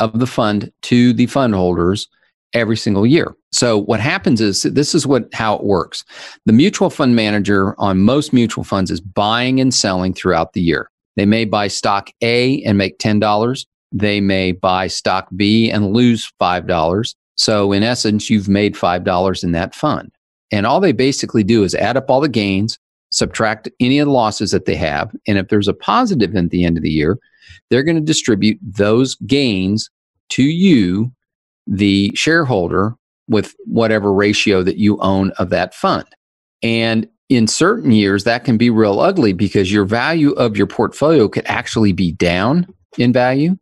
of 0.00 0.18
the 0.18 0.26
fund 0.26 0.72
to 0.82 1.12
the 1.12 1.26
fund 1.26 1.54
holders 1.54 2.08
every 2.54 2.76
single 2.76 3.06
year. 3.06 3.34
So 3.52 3.78
what 3.78 4.00
happens 4.00 4.40
is 4.40 4.62
this 4.62 4.94
is 4.94 5.06
what 5.06 5.32
how 5.34 5.56
it 5.56 5.64
works. 5.64 6.04
The 6.46 6.52
mutual 6.52 6.90
fund 6.90 7.14
manager 7.14 7.74
on 7.78 8.00
most 8.00 8.32
mutual 8.32 8.64
funds 8.64 8.90
is 8.90 9.00
buying 9.00 9.60
and 9.60 9.72
selling 9.72 10.14
throughout 10.14 10.52
the 10.52 10.62
year. 10.62 10.90
They 11.16 11.26
may 11.26 11.44
buy 11.44 11.68
stock 11.68 12.10
A 12.22 12.62
and 12.62 12.78
make 12.78 12.98
$10. 12.98 13.66
They 13.92 14.20
may 14.20 14.52
buy 14.52 14.86
stock 14.86 15.28
B 15.36 15.70
and 15.70 15.92
lose 15.92 16.32
$5. 16.40 17.14
So 17.36 17.72
in 17.72 17.82
essence, 17.82 18.30
you've 18.30 18.48
made 18.48 18.74
$5 18.74 19.44
in 19.44 19.52
that 19.52 19.74
fund. 19.74 20.10
And 20.52 20.66
all 20.66 20.80
they 20.80 20.92
basically 20.92 21.44
do 21.44 21.62
is 21.62 21.74
add 21.74 21.96
up 21.96 22.10
all 22.10 22.20
the 22.20 22.28
gains, 22.28 22.78
subtract 23.10 23.68
any 23.80 23.98
of 23.98 24.06
the 24.06 24.12
losses 24.12 24.50
that 24.52 24.64
they 24.64 24.76
have, 24.76 25.14
and 25.26 25.38
if 25.38 25.48
there's 25.48 25.68
a 25.68 25.74
positive 25.74 26.34
at 26.34 26.50
the 26.50 26.64
end 26.64 26.76
of 26.76 26.82
the 26.82 26.90
year, 26.90 27.18
they're 27.68 27.82
going 27.82 27.96
to 27.96 28.02
distribute 28.02 28.58
those 28.62 29.14
gains 29.26 29.90
to 30.30 30.42
you 30.42 31.12
the 31.66 32.10
shareholder 32.14 32.94
with 33.28 33.54
whatever 33.64 34.12
ratio 34.12 34.62
that 34.62 34.76
you 34.76 34.98
own 35.00 35.30
of 35.38 35.50
that 35.50 35.74
fund. 35.74 36.06
And 36.62 37.08
in 37.28 37.46
certain 37.46 37.92
years, 37.92 38.24
that 38.24 38.44
can 38.44 38.58
be 38.58 38.70
real 38.70 38.98
ugly 38.98 39.32
because 39.32 39.72
your 39.72 39.84
value 39.84 40.32
of 40.32 40.56
your 40.56 40.66
portfolio 40.66 41.28
could 41.28 41.46
actually 41.46 41.92
be 41.92 42.12
down 42.12 42.66
in 42.98 43.12
value, 43.12 43.56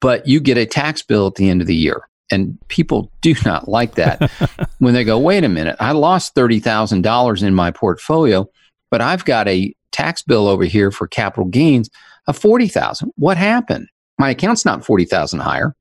but 0.00 0.28
you 0.28 0.40
get 0.40 0.58
a 0.58 0.66
tax 0.66 1.02
bill 1.02 1.26
at 1.26 1.36
the 1.36 1.48
end 1.48 1.62
of 1.62 1.66
the 1.66 1.74
year. 1.74 2.06
And 2.30 2.58
people 2.68 3.10
do 3.22 3.34
not 3.44 3.66
like 3.66 3.94
that 3.94 4.30
when 4.78 4.92
they 4.92 5.04
go, 5.04 5.18
wait 5.18 5.42
a 5.42 5.48
minute, 5.48 5.76
I 5.80 5.92
lost 5.92 6.34
$30,000 6.34 7.42
in 7.42 7.54
my 7.54 7.70
portfolio, 7.70 8.46
but 8.94 9.00
I've 9.00 9.24
got 9.24 9.48
a 9.48 9.74
tax 9.90 10.22
bill 10.22 10.46
over 10.46 10.62
here 10.62 10.92
for 10.92 11.08
capital 11.08 11.46
gains 11.46 11.90
of 12.28 12.38
40,000. 12.38 13.10
What 13.16 13.36
happened? 13.36 13.88
My 14.20 14.30
account's 14.30 14.64
not 14.64 14.84
40,000 14.84 15.40
higher. 15.40 15.74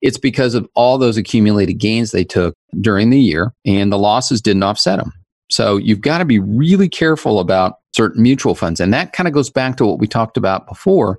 It's 0.00 0.16
because 0.16 0.54
of 0.54 0.68
all 0.76 0.96
those 0.96 1.16
accumulated 1.16 1.78
gains 1.78 2.12
they 2.12 2.22
took 2.22 2.54
during 2.80 3.10
the 3.10 3.18
year 3.18 3.52
and 3.64 3.90
the 3.90 3.98
losses 3.98 4.40
didn't 4.40 4.62
offset 4.62 5.00
them. 5.00 5.12
So 5.50 5.76
you've 5.76 6.02
got 6.02 6.18
to 6.18 6.24
be 6.24 6.38
really 6.38 6.88
careful 6.88 7.40
about 7.40 7.80
certain 7.96 8.22
mutual 8.22 8.54
funds. 8.54 8.78
And 8.78 8.94
that 8.94 9.12
kind 9.12 9.26
of 9.26 9.34
goes 9.34 9.50
back 9.50 9.76
to 9.78 9.84
what 9.84 9.98
we 9.98 10.06
talked 10.06 10.36
about 10.36 10.68
before, 10.68 11.18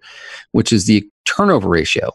which 0.54 0.72
is 0.72 0.86
the 0.86 1.06
turnover 1.26 1.68
ratio. 1.68 2.10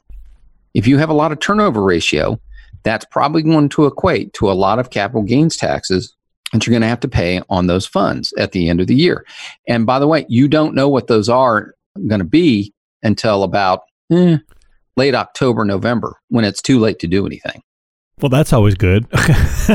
If 0.73 0.87
you 0.87 0.97
have 0.97 1.11
a 1.11 1.13
lot 1.13 1.33
of 1.33 1.41
turnover 1.41 1.83
ratio, 1.83 2.41
that's 2.83 3.05
probably 3.05 3.43
going 3.43 3.69
to 3.69 3.85
equate 3.85 4.33
to 4.33 4.51
a 4.51 4.55
lot 4.55 4.79
of 4.79 4.89
capital 4.89 5.23
gains 5.23 5.59
taxes 5.59 6.15
that 6.52 6.67
you're 6.67 6.73
going 6.73 6.83
to 6.83 6.88
have 6.88 7.00
to 7.00 7.09
pay 7.09 7.40
on 7.49 7.67
those 7.67 7.87
funds 7.87 8.33
at 8.38 8.52
the 8.52 8.69
end 8.69 8.81
of 8.81 8.87
the 8.87 8.95
year. 8.95 9.25
And 9.67 9.87
by 9.87 9.99
the 9.99 10.07
way, 10.07 10.25
you 10.28 10.49
don't 10.49 10.75
know 10.75 10.88
what 10.88 11.07
those 11.07 11.28
are 11.28 11.75
going 12.07 12.21
to 12.21 12.25
be 12.25 12.73
until 13.02 13.43
about 13.43 13.83
eh, 14.11 14.38
late 14.97 15.14
October, 15.14 15.64
November, 15.64 16.17
when 16.28 16.45
it's 16.45 16.62
too 16.62 16.78
late 16.78 16.99
to 17.00 17.07
do 17.07 17.26
anything. 17.26 17.62
Well, 18.21 18.31
that's 18.31 18.52
always 18.52 18.75
good. 18.75 19.07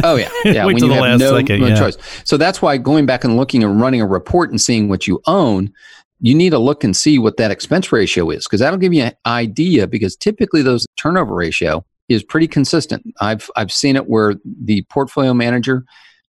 oh 0.03 0.15
yeah, 0.15 0.30
yeah. 0.46 0.65
Wait 0.65 0.74
when 0.74 0.77
till 0.77 0.88
you 0.88 0.96
the 0.96 0.96
have 0.96 1.03
last 1.03 1.20
no, 1.20 1.38
second, 1.38 1.62
no 1.62 1.75
choice. 1.75 1.98
So 2.25 2.38
that's 2.38 2.62
why 2.62 2.77
going 2.77 3.06
back 3.06 3.24
and 3.24 3.38
looking 3.38 3.63
and 3.63 3.80
running 3.80 4.01
a 4.01 4.06
report 4.06 4.50
and 4.50 4.60
seeing 4.60 4.89
what 4.89 5.08
you 5.08 5.22
own, 5.27 5.72
you 6.20 6.36
need 6.36 6.50
to 6.50 6.60
look 6.60 6.84
and 6.84 6.96
see 6.96 7.20
what 7.20 7.38
that 7.38 7.51
expense 7.51 7.92
ratio 7.92 8.30
is 8.30 8.44
because 8.44 8.60
that'll 8.60 8.80
give 8.80 8.94
you 8.94 9.03
an 9.03 9.13
idea. 9.25 9.88
Because 9.88 10.15
typically 10.18 10.62
those 10.62 10.86
turnover 10.98 11.34
ratio 11.34 11.86
is 12.10 12.22
pretty 12.22 12.48
consistent. 12.48 13.03
I've 13.22 13.50
I've 13.56 13.72
seen 13.72 13.96
it 13.96 14.10
where 14.10 14.36
the 14.44 14.84
portfolio 14.89 15.34
manager 15.34 15.86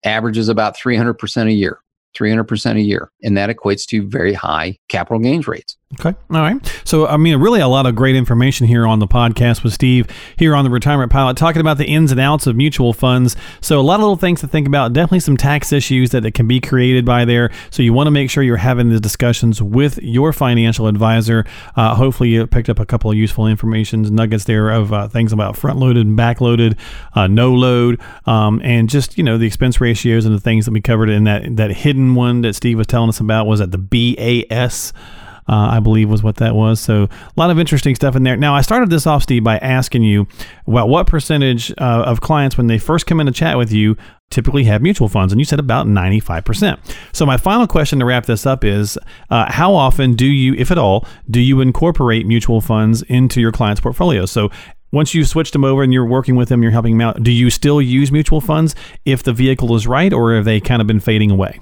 averages 0.06 0.50
about 0.50 0.78
three 0.78 0.96
hundred 0.96 1.16
percent 1.16 1.50
a 1.50 1.54
year. 1.54 1.80
300% 2.16 2.78
a 2.78 2.82
year. 2.82 3.12
And 3.24 3.38
that 3.38 3.50
equates 3.50 3.86
to 3.88 4.08
very 4.08 4.34
high 4.34 4.78
capital 4.88 5.20
gains 5.20 5.48
rates. 5.48 5.78
Okay. 6.00 6.18
All 6.30 6.42
right. 6.42 6.82
So, 6.84 7.08
I 7.08 7.18
mean, 7.18 7.38
really 7.38 7.62
a 7.62 7.68
lot 7.68 7.86
of 7.86 7.96
great 7.96 8.16
information 8.16 8.68
here 8.68 8.86
on 8.86 9.00
the 9.00 9.08
podcast 9.08 9.64
with 9.64 9.74
Steve 9.74 10.08
here 10.38 10.56
on 10.56 10.66
the 10.66 10.70
Retirement 10.70 11.12
Pilot, 11.12 11.38
talking 11.38 11.62
about 11.62 11.78
the 11.78 11.86
ins 11.86 12.12
and 12.12 12.20
outs 12.20 12.48
of 12.48 12.56
mutual 12.56 12.92
funds. 12.92 13.36
So, 13.62 13.80
a 13.80 13.82
lot 13.82 13.96
of 13.96 14.02
little 14.02 14.18
things 14.18 14.42
to 14.42 14.48
think 14.48 14.68
about. 14.68 14.94
Definitely 14.94 15.22
some 15.22 15.38
tax 15.38 15.72
issues 15.72 16.10
that, 16.10 16.24
that 16.24 16.34
can 16.34 16.48
be 16.48 16.60
created 16.60 17.06
by 17.06 17.24
there. 17.24 17.52
So, 17.70 17.82
you 17.82 17.94
want 17.94 18.08
to 18.08 18.12
make 18.12 18.30
sure 18.30 18.44
you're 18.44 18.58
having 18.58 18.90
the 18.90 19.00
discussions 19.00 19.62
with 19.62 19.98
your 20.02 20.34
financial 20.34 20.88
advisor. 20.88 21.46
Uh, 21.76 21.96
hopefully, 21.96 22.30
you 22.30 22.46
picked 22.46 22.70
up 22.70 22.80
a 22.80 22.86
couple 22.86 23.10
of 23.10 23.18
useful 23.18 23.48
information 23.48 24.02
nuggets 24.14 24.44
there 24.44 24.72
of 24.72 24.92
uh, 24.92 25.08
things 25.08 25.32
about 25.32 25.56
front 25.56 25.80
loaded 25.80 26.06
and 26.06 26.18
back 26.18 26.42
loaded, 26.42 26.78
uh, 27.14 27.28
no 27.28 27.54
load, 27.54 28.02
um, 28.26 28.62
and 28.64 28.90
just, 28.90 29.18
you 29.18 29.24
know, 29.24 29.38
the 29.38 29.48
expense 29.48 29.80
ratios 29.80 30.26
and 30.26 30.36
the 30.36 30.42
things 30.42 30.66
that 30.66 30.72
we 30.72 30.82
covered 30.82 31.10
in 31.10 31.24
that, 31.24 31.56
that 31.56 31.72
hidden 31.72 32.16
one 32.16 32.42
that 32.42 32.54
Steve 32.54 32.78
was 32.78 32.88
telling 32.88 33.10
us 33.10 33.20
about 33.20 33.48
was 33.48 33.62
at 33.62 33.72
the 33.72 33.78
BAS 33.78 34.92
uh, 35.48 35.70
I 35.72 35.80
believe 35.80 36.10
was 36.10 36.24
what 36.24 36.38
that 36.38 36.56
was. 36.56 36.80
So 36.80 37.04
a 37.04 37.10
lot 37.36 37.50
of 37.50 37.60
interesting 37.60 37.96
stuff 37.96 38.16
in 38.16 38.24
there. 38.24 38.36
Now 38.36 38.56
I 38.56 38.62
started 38.62 38.90
this 38.90 39.06
off, 39.06 39.24
Steve, 39.24 39.44
by 39.44 39.58
asking 39.60 40.04
you 40.04 40.28
about 40.68 40.90
what 40.90 41.08
percentage 41.08 41.72
uh, 41.72 42.04
of 42.06 42.22
clients 42.22 42.58
when 42.58 42.68
they 42.68 42.78
first 42.78 43.06
come 43.06 43.20
in 43.20 43.28
to 43.28 43.32
chat 43.32 43.58
with 43.58 43.72
you 43.72 43.96
typically 44.32 44.64
have 44.64 44.82
mutual 44.82 45.08
funds, 45.08 45.32
and 45.32 45.40
you 45.40 45.46
said 45.46 45.60
about 45.60 45.86
95%. 45.86 46.80
So 47.14 47.26
my 47.26 47.38
final 47.38 47.68
question 47.68 48.00
to 48.00 48.06
wrap 48.06 48.26
this 48.26 48.46
up 48.46 48.64
is, 48.64 48.98
uh, 49.30 49.52
how 49.52 49.74
often 49.74 50.14
do 50.14 50.26
you, 50.26 50.56
if 50.56 50.72
at 50.72 50.78
all, 50.78 51.06
do 51.30 51.40
you 51.40 51.62
incorporate 51.62 52.26
mutual 52.26 52.60
funds 52.60 53.04
into 53.04 53.40
your 53.40 53.52
clients' 53.52 53.82
portfolio? 53.82 54.26
So 54.26 54.50
once 54.92 55.14
you've 55.14 55.28
switched 55.28 55.54
them 55.54 55.64
over 55.64 55.84
and 55.84 55.94
you're 55.94 56.08
working 56.08 56.36
with 56.36 56.50
them, 56.50 56.64
you're 56.64 56.72
helping 56.72 56.98
them 56.98 57.08
out, 57.08 57.22
do 57.22 57.32
you 57.32 57.50
still 57.50 57.82
use 57.82 58.12
mutual 58.12 58.42
funds 58.42 58.76
if 59.06 59.24
the 59.24 59.34
vehicle 59.34 59.76
is 59.76 59.86
right, 59.86 60.12
or 60.12 60.36
have 60.36 60.46
they 60.46 60.60
kind 60.60 60.82
of 60.82 60.88
been 60.88 61.00
fading 61.00 61.32
away? 61.32 61.60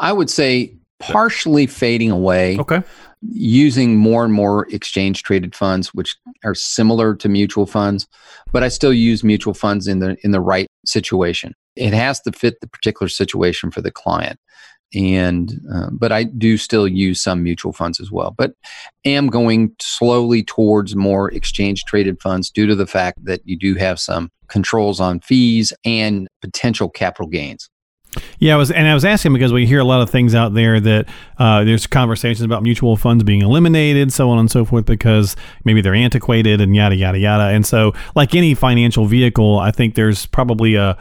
I 0.00 0.12
would 0.12 0.30
say 0.30 0.75
partially 0.98 1.66
fading 1.66 2.10
away. 2.10 2.58
Okay. 2.58 2.82
Using 3.22 3.96
more 3.96 4.24
and 4.24 4.32
more 4.32 4.68
exchange 4.70 5.22
traded 5.22 5.54
funds, 5.54 5.92
which 5.94 6.16
are 6.44 6.54
similar 6.54 7.14
to 7.16 7.28
mutual 7.28 7.66
funds, 7.66 8.06
but 8.52 8.62
I 8.62 8.68
still 8.68 8.92
use 8.92 9.24
mutual 9.24 9.54
funds 9.54 9.88
in 9.88 9.98
the 9.98 10.16
in 10.22 10.30
the 10.30 10.40
right 10.40 10.68
situation. 10.84 11.54
It 11.74 11.92
has 11.92 12.20
to 12.20 12.32
fit 12.32 12.60
the 12.60 12.68
particular 12.68 13.08
situation 13.08 13.70
for 13.70 13.80
the 13.80 13.90
client, 13.90 14.38
and 14.94 15.60
uh, 15.72 15.88
but 15.90 16.12
I 16.12 16.24
do 16.24 16.56
still 16.56 16.86
use 16.86 17.22
some 17.22 17.42
mutual 17.42 17.72
funds 17.72 18.00
as 18.00 18.12
well. 18.12 18.32
But 18.36 18.52
am 19.04 19.28
going 19.28 19.74
slowly 19.80 20.42
towards 20.42 20.94
more 20.94 21.32
exchange 21.32 21.84
traded 21.84 22.20
funds 22.20 22.50
due 22.50 22.66
to 22.66 22.74
the 22.74 22.86
fact 22.86 23.24
that 23.24 23.40
you 23.44 23.58
do 23.58 23.74
have 23.74 23.98
some 23.98 24.30
controls 24.48 25.00
on 25.00 25.20
fees 25.20 25.72
and 25.84 26.28
potential 26.40 26.88
capital 26.88 27.26
gains. 27.26 27.68
Yeah, 28.38 28.54
I 28.54 28.56
was, 28.56 28.70
and 28.70 28.86
I 28.86 28.94
was 28.94 29.04
asking 29.04 29.32
because 29.32 29.52
we 29.52 29.66
hear 29.66 29.80
a 29.80 29.84
lot 29.84 30.02
of 30.02 30.10
things 30.10 30.34
out 30.34 30.54
there 30.54 30.80
that 30.80 31.08
uh, 31.38 31.64
there's 31.64 31.86
conversations 31.86 32.42
about 32.42 32.62
mutual 32.62 32.96
funds 32.96 33.24
being 33.24 33.42
eliminated, 33.42 34.12
so 34.12 34.30
on 34.30 34.38
and 34.38 34.50
so 34.50 34.64
forth, 34.64 34.86
because 34.86 35.36
maybe 35.64 35.80
they're 35.80 35.94
antiquated 35.94 36.60
and 36.60 36.74
yada 36.74 36.96
yada 36.96 37.18
yada. 37.18 37.44
And 37.54 37.64
so, 37.64 37.92
like 38.14 38.34
any 38.34 38.54
financial 38.54 39.06
vehicle, 39.06 39.58
I 39.58 39.70
think 39.70 39.94
there's 39.94 40.26
probably 40.26 40.74
a 40.74 40.98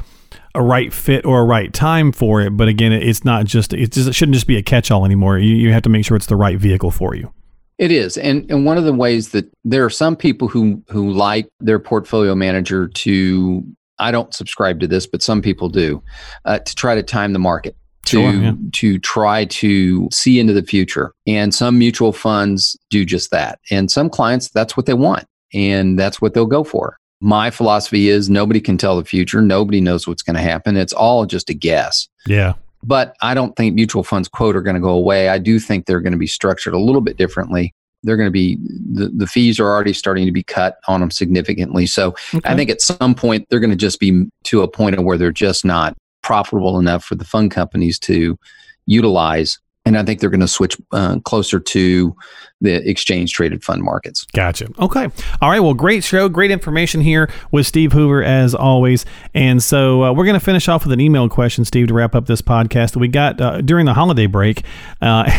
a 0.55 0.62
right 0.62 0.93
fit 0.93 1.25
or 1.25 1.41
a 1.41 1.43
right 1.43 1.74
time 1.74 2.12
for 2.12 2.41
it. 2.41 2.51
But 2.51 2.67
again, 2.67 2.93
it's 2.93 3.25
not 3.25 3.45
just 3.45 3.74
it 3.74 3.91
just 3.91 4.10
it 4.10 4.13
shouldn't 4.13 4.34
just 4.34 4.48
be 4.48 4.57
a 4.57 4.63
catch 4.63 4.89
all 4.89 5.05
anymore. 5.05 5.38
You, 5.38 5.55
you 5.55 5.74
have 5.74 5.84
to 5.84 5.89
make 5.89 6.05
sure 6.05 6.17
it's 6.17 6.25
the 6.25 6.36
right 6.36 6.57
vehicle 6.57 6.91
for 6.91 7.15
you. 7.15 7.31
It 7.77 7.91
is, 7.91 8.17
and 8.17 8.50
and 8.50 8.65
one 8.65 8.77
of 8.77 8.86
the 8.86 8.93
ways 8.93 9.29
that 9.29 9.51
there 9.65 9.84
are 9.84 9.89
some 9.89 10.15
people 10.15 10.48
who 10.48 10.81
who 10.88 11.12
like 11.12 11.50
their 11.60 11.77
portfolio 11.77 12.34
manager 12.34 12.88
to 12.88 13.63
I 13.99 14.11
don't 14.11 14.33
subscribe 14.33 14.79
to 14.81 14.87
this, 14.87 15.07
but 15.07 15.21
some 15.21 15.41
people 15.41 15.69
do, 15.69 16.01
uh, 16.45 16.59
to 16.59 16.75
try 16.75 16.95
to 16.95 17.03
time 17.03 17.33
the 17.33 17.39
market. 17.39 17.75
To, 18.07 18.21
Sure, 18.21 18.33
yeah. 18.33 18.53
to 18.73 18.99
try 18.99 19.45
to 19.45 20.07
see 20.11 20.39
into 20.39 20.53
the 20.53 20.61
future. 20.61 21.11
And 21.25 21.55
some 21.55 21.79
mutual 21.79 22.13
funds 22.13 22.77
do 22.91 23.03
just 23.03 23.31
that. 23.31 23.57
And 23.71 23.89
some 23.89 24.11
clients, 24.11 24.49
that's 24.51 24.77
what 24.77 24.85
they 24.85 24.93
want. 24.93 25.25
And 25.55 25.97
that's 25.97 26.21
what 26.21 26.35
they'll 26.35 26.45
go 26.45 26.63
for. 26.63 26.97
My 27.19 27.49
philosophy 27.49 28.09
is 28.09 28.29
nobody 28.29 28.61
can 28.61 28.77
tell 28.77 28.97
the 28.97 29.05
future. 29.05 29.41
Nobody 29.41 29.81
knows 29.81 30.07
what's 30.07 30.21
going 30.21 30.35
to 30.35 30.41
happen. 30.41 30.77
It's 30.77 30.93
all 30.93 31.25
just 31.25 31.49
a 31.49 31.55
guess. 31.55 32.07
Yeah. 32.27 32.53
But 32.83 33.15
I 33.23 33.33
don't 33.33 33.55
think 33.55 33.73
mutual 33.73 34.03
funds 34.03 34.27
quote 34.27 34.55
are 34.55 34.61
going 34.61 34.75
to 34.75 34.81
go 34.81 34.89
away. 34.89 35.29
I 35.29 35.39
do 35.39 35.57
think 35.59 35.87
they're 35.87 36.01
going 36.01 36.13
to 36.13 36.19
be 36.19 36.27
structured 36.27 36.75
a 36.75 36.79
little 36.79 37.01
bit 37.01 37.17
differently. 37.17 37.73
They're 38.05 38.17
going 38.17 38.27
to 38.27 38.31
be 38.31 38.57
the, 38.91 39.09
the 39.09 39.27
fees 39.27 39.59
are 39.59 39.67
already 39.67 39.93
starting 39.93 40.25
to 40.25 40.31
be 40.31 40.43
cut 40.43 40.77
on 40.88 41.00
them 41.01 41.12
significantly. 41.12 41.85
So 41.85 42.15
I 42.45 42.55
think 42.55 42.69
at 42.69 42.81
some 42.81 43.15
point 43.15 43.47
they're 43.50 43.59
going 43.59 43.71
to 43.71 43.75
just 43.75 44.00
be 44.00 44.25
to 44.45 44.62
a 44.62 44.67
point 44.67 44.95
of 44.95 45.03
where 45.03 45.17
they're 45.17 45.31
just 45.31 45.65
not 45.65 45.97
profitable 46.21 46.79
enough 46.79 47.03
for 47.03 47.15
the 47.15 47.25
fund 47.25 47.51
companies 47.51 48.00
to 48.00 48.38
utilize. 48.85 49.59
And 49.86 49.98
I 49.98 50.04
think 50.04 50.20
they're 50.20 50.32
going 50.32 50.39
to 50.39 50.48
switch 50.48 50.77
uh, 50.92 51.20
closer 51.20 51.60
to 51.60 52.15
the 52.62 52.89
exchange 52.89 53.34
traded 53.34 53.63
fund 53.63 53.84
markets. 53.84 54.25
Gotcha. 54.34 54.68
Okay. 54.80 55.08
All 55.42 55.50
right. 55.50 55.60
Well, 55.60 55.74
great 55.74 56.04
show. 56.04 56.27
Great 56.27 56.51
information 56.51 57.01
here 57.01 57.30
with 57.51 57.68
Steve 57.68 57.92
Hoover, 57.92 58.24
as 58.24 58.56
always. 58.56 59.06
And 59.34 59.62
so 59.62 60.04
uh, 60.04 60.13
we're 60.13 60.25
going 60.25 60.39
to 60.39 60.44
finish 60.44 60.68
off 60.68 60.86
with 60.86 60.94
an 60.94 61.00
email 61.00 61.30
question, 61.30 61.65
Steve, 61.65 61.88
to 61.89 61.94
wrap 61.94 62.15
up 62.15 62.25
this 62.25 62.42
podcast 62.42 62.94
that 62.94 63.00
we 63.00 63.08
got 63.08 63.39
uh, 63.39 63.62
during 63.62 63.86
the 63.86 63.94
holiday 63.94 64.25
break. 64.25 64.63
Uh, 65.01 65.30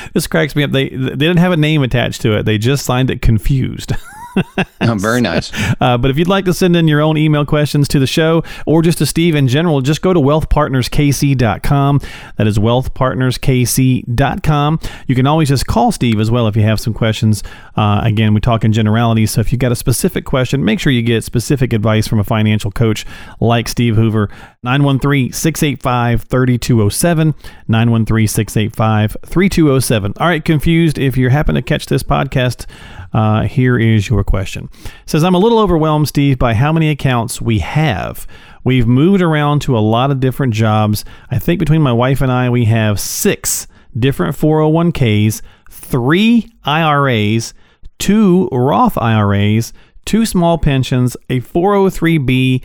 this 0.12 0.26
cracks 0.26 0.54
me 0.54 0.64
up. 0.64 0.70
They, 0.70 0.88
they 0.90 1.16
didn't 1.16 1.38
have 1.38 1.52
a 1.52 1.56
name 1.56 1.82
attached 1.82 2.20
to 2.22 2.36
it, 2.36 2.44
they 2.44 2.58
just 2.58 2.84
signed 2.84 3.10
it 3.10 3.22
confused. 3.22 3.92
Oh, 4.84 4.96
very 4.96 5.20
nice. 5.20 5.52
Uh, 5.80 5.96
but 5.96 6.10
if 6.10 6.18
you'd 6.18 6.26
like 6.26 6.44
to 6.46 6.52
send 6.52 6.74
in 6.74 6.88
your 6.88 7.00
own 7.00 7.16
email 7.16 7.46
questions 7.46 7.86
to 7.88 8.00
the 8.00 8.06
show 8.06 8.42
or 8.66 8.82
just 8.82 8.98
to 8.98 9.06
Steve 9.06 9.36
in 9.36 9.46
general, 9.46 9.80
just 9.80 10.02
go 10.02 10.12
to 10.12 10.18
wealthpartnerskc.com. 10.18 12.00
That 12.36 12.48
is 12.48 12.58
wealthpartnerskc.com. 12.58 14.80
You 15.06 15.14
can 15.14 15.26
always 15.26 15.48
just 15.48 15.66
call 15.66 15.92
Steve 15.92 16.18
as 16.18 16.30
well 16.32 16.48
if 16.48 16.56
you 16.56 16.62
have 16.62 16.80
some 16.80 16.94
questions. 16.94 17.44
Uh, 17.76 18.00
again, 18.02 18.34
we 18.34 18.40
talk 18.40 18.64
in 18.64 18.72
generalities. 18.72 19.30
So 19.30 19.40
if 19.40 19.52
you've 19.52 19.60
got 19.60 19.70
a 19.72 19.76
specific 19.76 20.24
question, 20.24 20.64
make 20.64 20.80
sure 20.80 20.92
you 20.92 21.02
get 21.02 21.22
specific 21.24 21.72
advice 21.72 22.08
from 22.08 22.18
a 22.18 22.24
financial 22.24 22.70
coach 22.72 23.06
like 23.40 23.68
Steve 23.68 23.94
Hoover. 23.96 24.28
913 24.64 25.32
685 25.32 26.22
3207. 26.22 27.34
913 27.68 28.28
685 28.28 29.16
3207. 29.26 30.12
All 30.18 30.26
right, 30.26 30.44
confused. 30.44 30.98
If 30.98 31.16
you 31.16 31.30
happen 31.30 31.54
to 31.54 31.62
catch 31.62 31.86
this 31.86 32.02
podcast, 32.02 32.66
uh, 33.12 33.42
here 33.42 33.78
is 33.78 34.08
your 34.08 34.24
question. 34.24 34.68
It 34.84 34.90
says, 35.06 35.24
I'm 35.24 35.34
a 35.34 35.38
little 35.38 35.58
overwhelmed, 35.58 36.08
Steve, 36.08 36.38
by 36.38 36.54
how 36.54 36.72
many 36.72 36.90
accounts 36.90 37.40
we 37.40 37.58
have. 37.60 38.26
We've 38.64 38.86
moved 38.86 39.22
around 39.22 39.60
to 39.62 39.76
a 39.76 39.80
lot 39.80 40.10
of 40.10 40.20
different 40.20 40.54
jobs. 40.54 41.04
I 41.30 41.38
think 41.38 41.58
between 41.58 41.82
my 41.82 41.92
wife 41.92 42.20
and 42.20 42.30
I, 42.30 42.48
we 42.48 42.64
have 42.66 43.00
six 43.00 43.66
different 43.98 44.36
401ks, 44.36 45.42
three 45.70 46.50
IRAs, 46.64 47.54
two 47.98 48.48
Roth 48.50 48.96
IRAs, 48.96 49.72
two 50.04 50.26
small 50.26 50.58
pensions, 50.58 51.16
a 51.28 51.40
403b, 51.40 52.62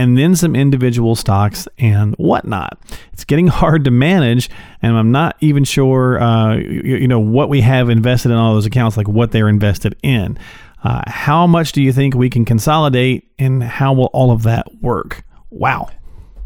and 0.00 0.16
then 0.16 0.34
some 0.34 0.56
individual 0.56 1.14
stocks 1.14 1.68
and 1.76 2.14
whatnot. 2.14 2.78
It's 3.12 3.24
getting 3.24 3.46
hard 3.60 3.84
to 3.84 3.90
manage, 3.90 4.48
and 4.80 4.96
I'm 4.96 5.12
not 5.12 5.36
even 5.40 5.62
sure, 5.62 6.18
uh, 6.18 6.56
you, 6.56 6.96
you 6.96 7.08
know, 7.08 7.20
what 7.20 7.50
we 7.50 7.60
have 7.60 7.90
invested 7.90 8.30
in 8.30 8.38
all 8.38 8.54
those 8.54 8.64
accounts, 8.64 8.96
like 8.96 9.08
what 9.08 9.30
they're 9.30 9.48
invested 9.48 9.94
in. 10.02 10.38
Uh, 10.82 11.02
how 11.06 11.46
much 11.46 11.72
do 11.72 11.82
you 11.82 11.92
think 11.92 12.14
we 12.14 12.30
can 12.30 12.46
consolidate, 12.46 13.30
and 13.38 13.62
how 13.62 13.92
will 13.92 14.06
all 14.14 14.30
of 14.30 14.44
that 14.44 14.66
work? 14.80 15.22
Wow. 15.50 15.90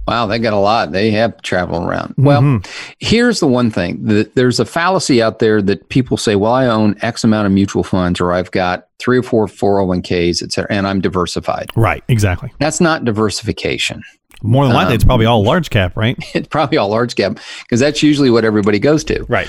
Wow, 0.07 0.27
they 0.27 0.39
got 0.39 0.53
a 0.53 0.59
lot. 0.59 0.93
They 0.93 1.11
have 1.13 1.41
traveling 1.43 1.85
around. 1.85 2.15
Well, 2.19 2.43
mm-hmm. 2.43 2.95
here's 2.99 3.41
the 3.41 3.47
one 3.47 3.71
thing 3.71 4.05
that 4.05 4.35
there's 4.35 4.61
a 4.61 4.65
fallacy 4.65 5.23
out 5.23 5.39
there 5.39 5.63
that 5.63 5.89
people 5.89 6.17
say, 6.17 6.37
well, 6.37 6.53
I 6.53 6.67
own 6.67 6.97
X 7.01 7.25
amount 7.25 7.47
of 7.47 7.53
mutual 7.53 7.85
funds 7.85 8.21
or 8.21 8.33
I've 8.33 8.51
got 8.51 8.89
three 8.99 9.19
or 9.19 9.23
four 9.23 9.47
401ks, 9.47 10.43
et 10.43 10.53
cetera, 10.53 10.71
and 10.71 10.87
I'm 10.87 11.01
diversified. 11.01 11.71
Right, 11.75 12.05
exactly. 12.09 12.53
That's 12.59 12.81
not 12.81 13.05
diversification. 13.05 14.03
More 14.43 14.67
than 14.67 14.75
likely, 14.75 14.95
it's 14.95 15.05
um, 15.05 15.09
probably 15.09 15.27
all 15.27 15.43
large 15.43 15.71
cap, 15.71 15.97
right? 15.97 16.19
It's 16.35 16.49
probably 16.49 16.77
all 16.77 16.91
large 16.91 17.15
cap 17.17 17.39
because 17.63 17.81
that's 17.81 18.03
usually 18.03 18.31
what 18.31 18.45
everybody 18.45 18.79
goes 18.79 19.05
to. 19.05 19.25
Right. 19.25 19.49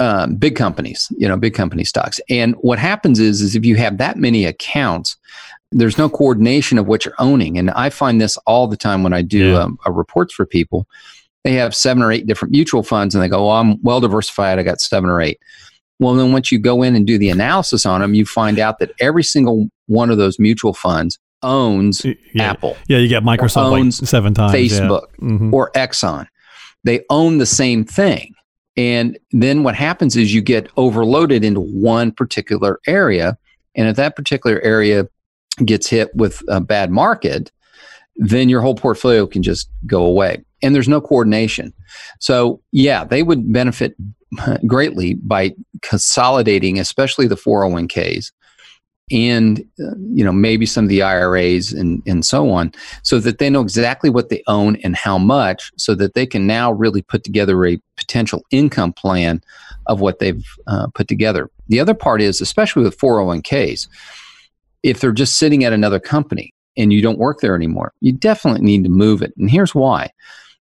Um, 0.00 0.36
big 0.36 0.56
companies, 0.56 1.10
you 1.16 1.26
know, 1.28 1.36
big 1.36 1.54
company 1.54 1.84
stocks. 1.84 2.20
And 2.28 2.54
what 2.56 2.78
happens 2.78 3.18
is, 3.18 3.40
is 3.40 3.56
if 3.56 3.64
you 3.64 3.76
have 3.76 3.98
that 3.98 4.16
many 4.16 4.44
accounts, 4.44 5.16
there's 5.72 5.98
no 5.98 6.08
coordination 6.08 6.78
of 6.78 6.86
what 6.86 7.04
you're 7.04 7.14
owning. 7.18 7.58
And 7.58 7.70
I 7.72 7.90
find 7.90 8.20
this 8.20 8.36
all 8.46 8.66
the 8.66 8.76
time 8.76 9.02
when 9.02 9.12
I 9.12 9.22
do 9.22 9.50
Yeah. 9.50 9.58
um, 9.58 9.78
uh, 9.86 9.90
reports 9.90 10.32
for 10.34 10.46
people. 10.46 10.86
they 11.44 11.54
have 11.54 11.74
seven 11.74 12.02
or 12.02 12.10
eight 12.12 12.26
different 12.26 12.52
mutual 12.52 12.82
funds 12.82 13.14
and 13.14 13.22
they 13.22 13.28
go, 13.28 13.46
well, 13.46 13.56
I'm 13.56 13.80
well 13.82 14.00
diversified. 14.00 14.58
I 14.58 14.62
got 14.64 14.80
seven 14.80 15.08
or 15.08 15.20
eight. 15.20 15.38
Well, 16.00 16.14
then 16.14 16.32
once 16.32 16.52
you 16.52 16.58
go 16.58 16.82
in 16.82 16.94
and 16.94 17.06
do 17.06 17.16
the 17.16 17.30
analysis 17.30 17.86
on 17.86 18.00
them, 18.00 18.12
you 18.12 18.26
find 18.26 18.58
out 18.58 18.78
that 18.80 18.90
every 19.00 19.24
single 19.24 19.68
one 19.86 20.10
of 20.10 20.18
those 20.18 20.38
mutual 20.38 20.74
funds 20.74 21.18
owns 21.42 22.04
yeah. 22.04 22.50
Apple. 22.50 22.76
Yeah, 22.88 22.98
you 22.98 23.08
get 23.08 23.22
Microsoft 23.22 23.70
like 23.70 23.92
seven 23.92 24.34
times. 24.34 24.52
Facebook 24.52 25.06
yeah. 25.20 25.28
mm-hmm. 25.28 25.54
or 25.54 25.70
Exxon. 25.72 26.26
They 26.84 27.04
own 27.08 27.38
the 27.38 27.46
same 27.46 27.84
thing. 27.84 28.34
And 28.78 29.18
then 29.32 29.64
what 29.64 29.74
happens 29.74 30.14
is 30.16 30.32
you 30.32 30.40
get 30.40 30.70
overloaded 30.76 31.44
into 31.44 31.60
one 31.60 32.12
particular 32.12 32.78
area. 32.86 33.36
And 33.74 33.88
if 33.88 33.96
that 33.96 34.14
particular 34.14 34.60
area 34.60 35.08
gets 35.64 35.88
hit 35.88 36.14
with 36.14 36.42
a 36.48 36.60
bad 36.60 36.92
market, 36.92 37.50
then 38.14 38.48
your 38.48 38.60
whole 38.60 38.76
portfolio 38.76 39.26
can 39.26 39.42
just 39.42 39.68
go 39.84 40.04
away. 40.04 40.44
And 40.62 40.76
there's 40.76 40.88
no 40.88 41.00
coordination. 41.00 41.72
So, 42.20 42.60
yeah, 42.70 43.02
they 43.02 43.24
would 43.24 43.52
benefit 43.52 43.96
greatly 44.66 45.14
by 45.14 45.56
consolidating, 45.82 46.78
especially 46.78 47.26
the 47.26 47.34
401ks 47.34 48.30
and 49.10 49.58
you 49.78 50.24
know 50.24 50.32
maybe 50.32 50.66
some 50.66 50.84
of 50.84 50.88
the 50.88 51.02
IRAs 51.02 51.72
and 51.72 52.02
and 52.06 52.24
so 52.24 52.50
on 52.50 52.72
so 53.02 53.18
that 53.18 53.38
they 53.38 53.48
know 53.48 53.60
exactly 53.60 54.10
what 54.10 54.28
they 54.28 54.42
own 54.46 54.76
and 54.76 54.96
how 54.96 55.18
much 55.18 55.72
so 55.76 55.94
that 55.94 56.14
they 56.14 56.26
can 56.26 56.46
now 56.46 56.72
really 56.72 57.02
put 57.02 57.24
together 57.24 57.64
a 57.66 57.80
potential 57.96 58.42
income 58.50 58.92
plan 58.92 59.42
of 59.86 60.00
what 60.00 60.18
they've 60.18 60.44
uh, 60.66 60.86
put 60.88 61.08
together. 61.08 61.50
The 61.68 61.80
other 61.80 61.94
part 61.94 62.20
is 62.20 62.40
especially 62.40 62.82
with 62.82 62.98
401ks 62.98 63.88
if 64.82 65.00
they're 65.00 65.12
just 65.12 65.38
sitting 65.38 65.64
at 65.64 65.72
another 65.72 65.98
company 65.98 66.52
and 66.76 66.92
you 66.92 67.02
don't 67.02 67.18
work 67.18 67.40
there 67.40 67.56
anymore 67.56 67.92
you 68.00 68.12
definitely 68.12 68.62
need 68.62 68.84
to 68.84 68.90
move 68.90 69.22
it 69.22 69.32
and 69.36 69.50
here's 69.50 69.74
why 69.74 70.10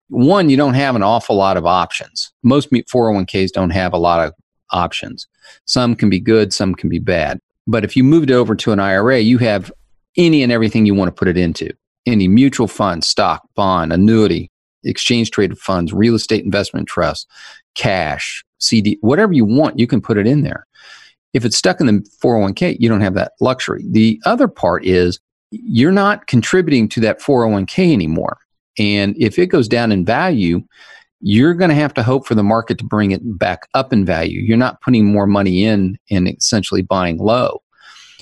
one, 0.10 0.50
you 0.50 0.58
don't 0.58 0.74
have 0.74 0.96
an 0.96 1.04
awful 1.04 1.36
lot 1.36 1.56
of 1.56 1.66
options. 1.66 2.32
Most 2.44 2.72
401ks 2.72 3.52
don't 3.52 3.70
have 3.70 3.94
a 3.94 3.98
lot 3.98 4.26
of 4.26 4.34
options. 4.72 5.28
Some 5.66 5.96
can 5.96 6.10
be 6.10 6.20
good, 6.20 6.54
some 6.54 6.76
can 6.76 6.90
be 6.90 7.00
bad. 7.00 7.40
But 7.70 7.84
if 7.84 7.96
you 7.96 8.04
moved 8.04 8.32
it 8.32 8.34
over 8.34 8.56
to 8.56 8.72
an 8.72 8.80
IRA, 8.80 9.20
you 9.20 9.38
have 9.38 9.72
any 10.18 10.42
and 10.42 10.52
everything 10.52 10.88
you 10.88 10.96
want 10.96 11.10
to 11.10 11.18
put 11.18 11.28
it 11.28 11.38
into 11.38 11.70
any 12.08 12.28
mutual 12.28 12.68
fund, 12.68 13.04
stock, 13.04 13.48
bond, 13.54 13.94
annuity, 13.94 14.50
exchange 14.84 15.30
traded 15.30 15.60
funds, 15.60 15.94
real 15.94 16.16
estate 16.16 16.44
investment 16.44 16.88
trust, 16.88 17.28
cash, 17.76 18.44
CD, 18.58 18.98
whatever 19.02 19.34
you 19.34 19.46
want, 19.46 19.78
you 19.78 19.86
can 19.86 20.02
put 20.02 20.18
it 20.18 20.26
in 20.26 20.42
there. 20.42 20.66
If 21.34 21.46
it's 21.46 21.58
stuck 21.58 21.80
in 21.80 21.86
the 21.86 22.10
401k, 22.24 22.78
you 22.80 22.90
don't 22.90 23.02
have 23.02 23.14
that 23.14 23.34
luxury. 23.40 23.86
The 23.88 24.20
other 24.26 24.48
part 24.48 24.84
is 24.84 25.20
you're 25.52 25.92
not 25.92 26.26
contributing 26.26 26.90
to 26.90 27.02
that 27.02 27.22
401k 27.22 27.94
anymore. 27.94 28.40
And 28.80 29.16
if 29.20 29.38
it 29.38 29.48
goes 29.48 29.68
down 29.68 29.92
in 29.92 30.06
value, 30.06 30.64
you're 31.22 31.54
going 31.54 31.70
to 31.70 31.76
have 31.76 31.94
to 31.96 32.04
hope 32.04 32.26
for 32.26 32.36
the 32.36 32.44
market 32.44 32.78
to 32.78 32.86
bring 32.86 33.12
it 33.12 33.22
back 33.38 33.68
up 33.74 33.92
in 33.92 34.06
value. 34.06 34.42
You're 34.42 34.58
not 34.58 34.82
putting 34.82 35.06
more 35.06 35.28
money 35.28 35.66
in 35.66 35.98
and 36.10 36.28
essentially 36.28 36.82
buying 36.82 37.18
low. 37.18 37.62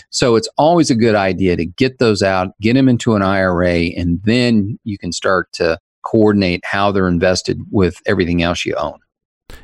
So 0.09 0.35
it's 0.35 0.49
always 0.57 0.89
a 0.89 0.95
good 0.95 1.15
idea 1.15 1.55
to 1.57 1.65
get 1.65 1.99
those 1.99 2.23
out, 2.23 2.49
get 2.61 2.73
them 2.73 2.87
into 2.87 3.15
an 3.15 3.21
IRA, 3.21 3.89
and 3.97 4.21
then 4.23 4.79
you 4.83 4.97
can 4.97 5.11
start 5.11 5.51
to 5.53 5.77
coordinate 6.03 6.63
how 6.63 6.91
they're 6.91 7.09
invested 7.09 7.61
with 7.71 8.01
everything 8.05 8.41
else 8.41 8.65
you 8.65 8.73
own. 8.75 8.97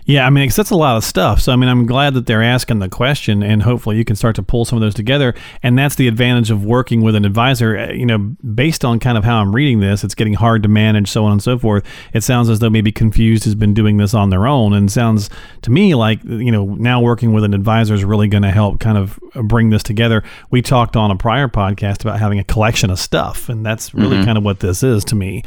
Yeah, 0.05 0.25
I 0.25 0.29
mean, 0.29 0.49
that's 0.49 0.69
a 0.69 0.75
lot 0.75 0.97
of 0.97 1.03
stuff. 1.03 1.41
So, 1.41 1.53
I 1.53 1.55
mean, 1.55 1.69
I'm 1.69 1.85
glad 1.85 2.13
that 2.13 2.25
they're 2.25 2.43
asking 2.43 2.79
the 2.79 2.89
question, 2.89 3.41
and 3.41 3.63
hopefully 3.63 3.97
you 3.97 4.03
can 4.03 4.17
start 4.17 4.35
to 4.35 4.43
pull 4.43 4.65
some 4.65 4.77
of 4.77 4.81
those 4.81 4.93
together. 4.93 5.33
And 5.61 5.77
that's 5.77 5.95
the 5.95 6.09
advantage 6.09 6.51
of 6.51 6.65
working 6.65 7.01
with 7.01 7.15
an 7.15 7.23
advisor. 7.23 7.77
Uh, 7.77 7.91
you 7.91 8.05
know, 8.05 8.17
based 8.17 8.83
on 8.83 8.99
kind 8.99 9.17
of 9.17 9.23
how 9.23 9.39
I'm 9.39 9.55
reading 9.55 9.79
this, 9.79 10.03
it's 10.03 10.15
getting 10.15 10.33
hard 10.33 10.63
to 10.63 10.69
manage, 10.69 11.09
so 11.09 11.25
on 11.25 11.33
and 11.33 11.43
so 11.43 11.57
forth. 11.57 11.85
It 12.13 12.21
sounds 12.21 12.49
as 12.49 12.59
though 12.59 12.69
maybe 12.69 12.91
Confused 12.91 13.45
has 13.45 13.55
been 13.55 13.73
doing 13.73 13.97
this 13.97 14.13
on 14.13 14.29
their 14.29 14.45
own, 14.45 14.73
and 14.73 14.91
sounds 14.91 15.29
to 15.61 15.71
me 15.71 15.95
like 15.95 16.23
you 16.23 16.51
know 16.51 16.65
now 16.65 17.01
working 17.01 17.31
with 17.31 17.45
an 17.45 17.53
advisor 17.53 17.93
is 17.93 18.03
really 18.03 18.27
going 18.27 18.43
to 18.43 18.51
help 18.51 18.79
kind 18.79 18.97
of 18.97 19.19
bring 19.35 19.69
this 19.69 19.83
together. 19.83 20.23
We 20.49 20.61
talked 20.61 20.97
on 20.97 21.11
a 21.11 21.17
prior 21.17 21.47
podcast 21.47 22.01
about 22.01 22.19
having 22.19 22.39
a 22.39 22.43
collection 22.43 22.89
of 22.89 22.99
stuff, 22.99 23.47
and 23.47 23.65
that's 23.65 23.93
really 23.93 24.17
mm-hmm. 24.17 24.25
kind 24.25 24.37
of 24.37 24.43
what 24.43 24.59
this 24.59 24.83
is 24.83 25.05
to 25.05 25.15
me 25.15 25.43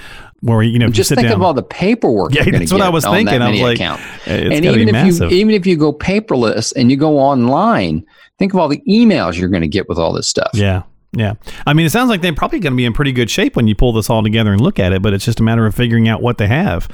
where 0.46 0.62
you 0.62 0.78
know 0.78 0.88
just 0.88 1.08
think 1.10 1.22
down. 1.22 1.32
of 1.32 1.42
all 1.42 1.54
the 1.54 1.62
paperwork. 1.62 2.34
Yeah, 2.34 2.44
that's 2.50 2.72
what 2.72 2.80
I 2.80 2.88
was 2.88 3.04
thinking. 3.04 3.42
I 3.42 3.50
was 3.50 3.60
like, 3.60 3.76
account. 3.76 4.00
and 4.26 4.64
even 4.64 4.88
if 4.88 4.92
massive. 4.92 5.32
you 5.32 5.38
even 5.38 5.54
if 5.54 5.66
you 5.66 5.76
go 5.76 5.92
paperless 5.92 6.72
and 6.76 6.90
you 6.90 6.96
go 6.96 7.18
online, 7.18 8.06
think 8.38 8.54
of 8.54 8.60
all 8.60 8.68
the 8.68 8.82
emails 8.88 9.36
you're 9.36 9.48
going 9.48 9.62
to 9.62 9.68
get 9.68 9.88
with 9.88 9.98
all 9.98 10.12
this 10.12 10.28
stuff. 10.28 10.50
Yeah. 10.54 10.82
Yeah. 11.12 11.34
I 11.66 11.72
mean, 11.72 11.86
it 11.86 11.90
sounds 11.90 12.10
like 12.10 12.20
they're 12.20 12.34
probably 12.34 12.60
going 12.60 12.74
to 12.74 12.76
be 12.76 12.84
in 12.84 12.92
pretty 12.92 13.12
good 13.12 13.30
shape 13.30 13.56
when 13.56 13.66
you 13.66 13.74
pull 13.74 13.92
this 13.94 14.10
all 14.10 14.22
together 14.22 14.52
and 14.52 14.60
look 14.60 14.78
at 14.78 14.92
it, 14.92 15.00
but 15.00 15.14
it's 15.14 15.24
just 15.24 15.40
a 15.40 15.42
matter 15.42 15.64
of 15.64 15.74
figuring 15.74 16.08
out 16.08 16.20
what 16.20 16.36
they 16.36 16.46
have. 16.46 16.88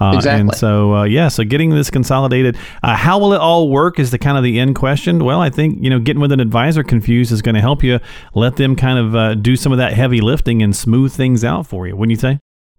Uh, 0.00 0.12
exactly. 0.14 0.40
And 0.42 0.54
so, 0.54 0.94
uh, 0.94 1.04
yeah, 1.04 1.26
so 1.26 1.42
getting 1.42 1.70
this 1.70 1.90
consolidated, 1.90 2.56
uh, 2.84 2.94
how 2.94 3.18
will 3.18 3.32
it 3.32 3.40
all 3.40 3.68
work 3.68 3.98
is 3.98 4.12
the 4.12 4.18
kind 4.18 4.38
of 4.38 4.44
the 4.44 4.60
end 4.60 4.76
question. 4.76 5.24
Well, 5.24 5.40
I 5.40 5.50
think, 5.50 5.82
you 5.82 5.90
know, 5.90 5.98
getting 5.98 6.20
with 6.20 6.30
an 6.30 6.40
advisor 6.40 6.84
confused 6.84 7.32
is 7.32 7.42
going 7.42 7.56
to 7.56 7.60
help 7.60 7.82
you 7.82 7.98
let 8.34 8.56
them 8.56 8.76
kind 8.76 8.98
of 8.98 9.16
uh, 9.16 9.34
do 9.34 9.56
some 9.56 9.72
of 9.72 9.78
that 9.78 9.92
heavy 9.92 10.20
lifting 10.20 10.62
and 10.62 10.74
smooth 10.74 11.12
things 11.12 11.42
out 11.42 11.66
for 11.66 11.88
you. 11.88 11.96
Wouldn't 11.96 12.12
you 12.12 12.20
say? 12.20 12.38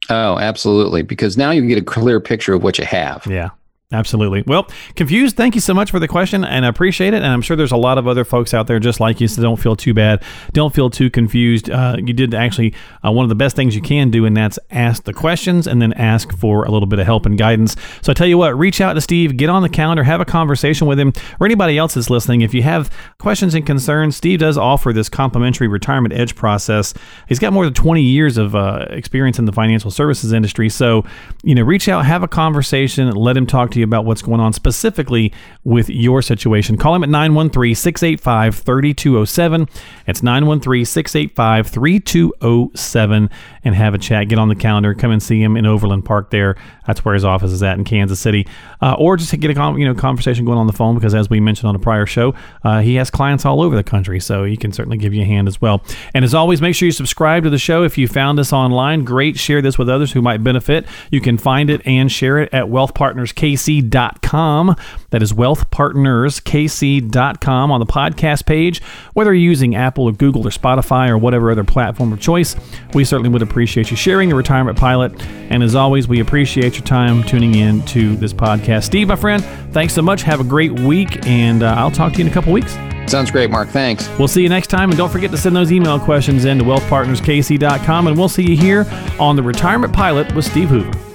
Oh, 0.10 0.38
absolutely. 0.38 1.02
Because 1.02 1.38
now 1.38 1.52
you 1.52 1.68
get 1.68 1.78
a 1.78 1.84
clear 1.84 2.20
picture 2.20 2.54
of 2.54 2.64
what 2.64 2.78
you 2.78 2.86
have. 2.86 3.26
Yeah. 3.28 3.50
Absolutely. 3.96 4.44
Well, 4.46 4.68
confused. 4.98 5.38
Thank 5.38 5.56
you 5.56 5.62
so 5.62 5.74
much 5.74 5.90
for 5.90 6.00
the 6.00 6.08
question, 6.08 6.44
and 6.44 6.66
I 6.66 6.68
appreciate 6.68 7.14
it. 7.14 7.24
And 7.24 7.28
I'm 7.28 7.42
sure 7.42 7.56
there's 7.56 7.72
a 7.72 7.78
lot 7.78 7.98
of 7.98 8.10
other 8.10 8.26
folks 8.26 8.54
out 8.54 8.68
there 8.68 8.78
just 8.78 9.00
like 9.00 9.22
you, 9.22 9.30
so 9.30 9.42
don't 9.42 9.56
feel 9.56 9.78
too 9.78 9.94
bad. 9.94 10.22
Don't 10.52 10.74
feel 10.74 10.90
too 10.90 11.10
confused. 11.10 11.70
Uh, 11.70 11.96
you 11.98 12.14
did 12.14 12.34
actually 12.34 12.74
uh, 13.06 13.12
one 13.12 13.24
of 13.24 13.30
the 13.30 13.36
best 13.36 13.56
things 13.56 13.74
you 13.74 13.82
can 13.82 14.12
do, 14.12 14.26
and 14.26 14.36
that's 14.36 14.60
ask 14.70 15.06
the 15.06 15.14
questions 15.14 15.66
and 15.66 15.82
then 15.82 15.94
ask 15.94 16.38
for 16.38 16.66
a 16.66 16.72
little 16.72 16.88
bit 16.88 17.00
of 17.00 17.06
help 17.06 17.26
and 17.26 17.38
guidance. 17.38 17.78
So 18.02 18.12
I 18.12 18.14
tell 18.14 18.28
you 18.28 18.38
what, 18.38 18.58
reach 18.58 18.82
out 18.82 18.94
to 18.94 19.02
Steve, 19.02 19.38
get 19.38 19.50
on 19.50 19.62
the 19.62 19.70
calendar, 19.70 20.04
have 20.04 20.20
a 20.20 20.26
conversation 20.26 20.88
with 20.88 21.00
him, 21.00 21.14
or 21.40 21.46
anybody 21.46 21.78
else 21.78 21.94
that's 21.94 22.10
listening. 22.10 22.42
If 22.42 22.54
you 22.54 22.64
have 22.64 22.92
questions 23.18 23.56
and 23.56 23.66
concerns, 23.66 24.18
Steve 24.18 24.40
does 24.40 24.58
offer 24.58 24.92
this 24.92 25.08
complimentary 25.08 25.70
retirement 25.70 26.14
edge 26.14 26.36
process. 26.36 26.94
He's 27.30 27.40
got 27.40 27.54
more 27.54 27.64
than 27.64 27.74
20 27.74 28.02
years 28.02 28.38
of 28.38 28.56
uh, 28.56 28.88
experience 28.90 29.40
in 29.40 29.46
the 29.46 29.54
financial 29.54 29.90
services 29.90 30.34
industry, 30.34 30.68
so 30.68 31.06
you 31.44 31.56
know, 31.56 31.64
reach 31.64 31.88
out, 31.88 32.06
have 32.06 32.24
a 32.24 32.28
conversation, 32.28 33.10
let 33.12 33.38
him 33.38 33.46
talk 33.46 33.72
to 33.72 33.80
you 33.80 33.85
about 33.86 34.06
what's 34.06 34.22
going 34.22 34.40
on 34.40 34.54
specifically 34.54 35.32
with 35.64 35.90
your 35.90 36.22
situation. 36.22 36.78
Call 36.78 36.96
him 36.96 37.04
at 37.04 37.10
913 37.10 37.74
685 37.76 38.56
3207. 38.56 39.70
It's 40.08 40.22
913 40.22 40.86
685 40.86 41.68
3207 41.68 43.30
and 43.64 43.76
have 43.76 43.94
a 43.94 43.98
chat. 43.98 44.28
Get 44.28 44.40
on 44.40 44.50
the 44.50 44.56
calendar. 44.56 44.94
Come 44.94 45.12
and 45.12 45.22
see 45.22 45.42
him 45.42 45.58
in 45.58 45.66
Overland 45.66 46.06
Park 46.06 46.30
there. 46.30 46.56
That's 46.86 47.04
where 47.04 47.14
his 47.14 47.26
office 47.26 47.52
is 47.52 47.64
at 47.64 47.78
in 47.78 47.84
Kansas 47.84 48.20
City. 48.20 48.48
Uh, 48.82 48.96
or 48.98 49.18
just 49.18 49.38
get 49.40 49.56
a 49.56 49.76
you 49.78 49.86
know 49.86 49.96
conversation 49.96 50.46
going 50.46 50.58
on 50.58 50.68
the 50.68 50.74
phone 50.74 50.96
because, 50.96 51.16
as 51.16 51.30
we 51.30 51.40
mentioned 51.40 51.70
on 51.70 51.76
a 51.76 51.80
prior 51.80 52.06
show, 52.06 52.36
uh, 52.64 52.82
he 52.82 52.96
has 52.96 53.10
clients 53.10 53.46
all 53.46 53.62
over 53.62 53.76
the 53.76 53.84
country. 53.84 54.20
So 54.20 54.44
he 54.44 54.58
can 54.58 54.72
certainly 54.72 54.98
give 54.98 55.14
you 55.14 55.24
a 55.24 55.26
hand 55.26 55.48
as 55.48 55.62
well. 55.62 55.84
And 56.14 56.24
as 56.24 56.34
always, 56.34 56.62
make 56.62 56.76
sure 56.76 56.86
you 56.86 56.92
subscribe 56.92 57.44
to 57.44 57.50
the 57.50 57.58
show. 57.58 57.84
If 57.84 57.98
you 57.98 58.08
found 58.08 58.40
us 58.40 58.54
online, 58.54 59.04
great. 59.04 59.38
Share 59.38 59.62
this 59.62 59.78
with 59.78 59.90
others 59.90 60.12
who 60.12 60.22
might 60.22 60.44
benefit. 60.44 60.86
You 61.12 61.22
can 61.22 61.38
find 61.38 61.70
it 61.70 61.82
and 61.86 62.12
share 62.12 62.40
it 62.40 62.54
at 62.54 62.70
Wealth 62.70 62.94
Partners 62.94 63.32
KC 63.34 63.65
wealthpartnerskc.com. 63.66 64.76
That 65.12 65.22
is 65.22 65.34
wealthpartnerskc.com 65.34 67.72
on 67.72 67.80
the 67.80 67.86
podcast 67.86 68.46
page. 68.46 68.82
Whether 69.14 69.34
you're 69.34 69.50
using 69.50 69.76
Apple 69.76 70.06
or 70.06 70.14
Google 70.14 70.48
or 70.48 70.52
Spotify 70.52 71.10
or 71.10 71.18
whatever 71.18 71.52
other 71.52 71.64
platform 71.64 72.12
of 72.14 72.20
choice, 72.20 72.56
we 72.94 73.04
certainly 73.06 73.30
would 73.30 73.42
appreciate 73.42 73.90
you 73.92 73.98
sharing 73.98 74.30
the 74.30 74.36
retirement 74.36 74.78
pilot. 74.78 75.20
And 75.50 75.64
as 75.64 75.76
always, 75.76 76.08
we 76.08 76.20
appreciate 76.20 76.76
your 76.76 76.86
time 76.86 77.24
tuning 77.24 77.56
in 77.56 77.84
to 77.86 78.16
this 78.18 78.34
podcast. 78.34 78.84
Steve, 78.84 79.08
my 79.08 79.16
friend, 79.16 79.44
thanks 79.72 79.94
so 79.94 80.02
much. 80.02 80.24
Have 80.24 80.40
a 80.40 80.44
great 80.44 80.80
week, 80.80 81.24
and 81.26 81.62
uh, 81.64 81.76
I'll 81.78 81.92
talk 81.92 82.14
to 82.14 82.20
you 82.20 82.26
in 82.26 82.32
a 82.32 82.34
couple 82.34 82.54
weeks. 82.54 82.76
Sounds 83.08 83.30
great, 83.30 83.52
Mark. 83.52 83.70
Thanks. 83.70 84.10
We'll 84.18 84.28
see 84.28 84.42
you 84.42 84.50
next 84.50 84.66
time. 84.68 84.90
And 84.90 84.98
don't 84.98 85.12
forget 85.12 85.30
to 85.30 85.38
send 85.38 85.56
those 85.56 85.72
email 85.72 86.00
questions 86.00 86.46
in 86.46 86.58
to 86.58 86.64
wealthpartnerskc.com. 86.64 88.08
And 88.08 88.18
we'll 88.18 88.30
see 88.30 88.42
you 88.42 88.58
here 88.58 88.88
on 89.20 89.36
the 89.36 89.44
Retirement 89.44 89.94
Pilot 89.94 90.34
with 90.34 90.44
Steve 90.44 90.70
Hoover. 90.70 91.15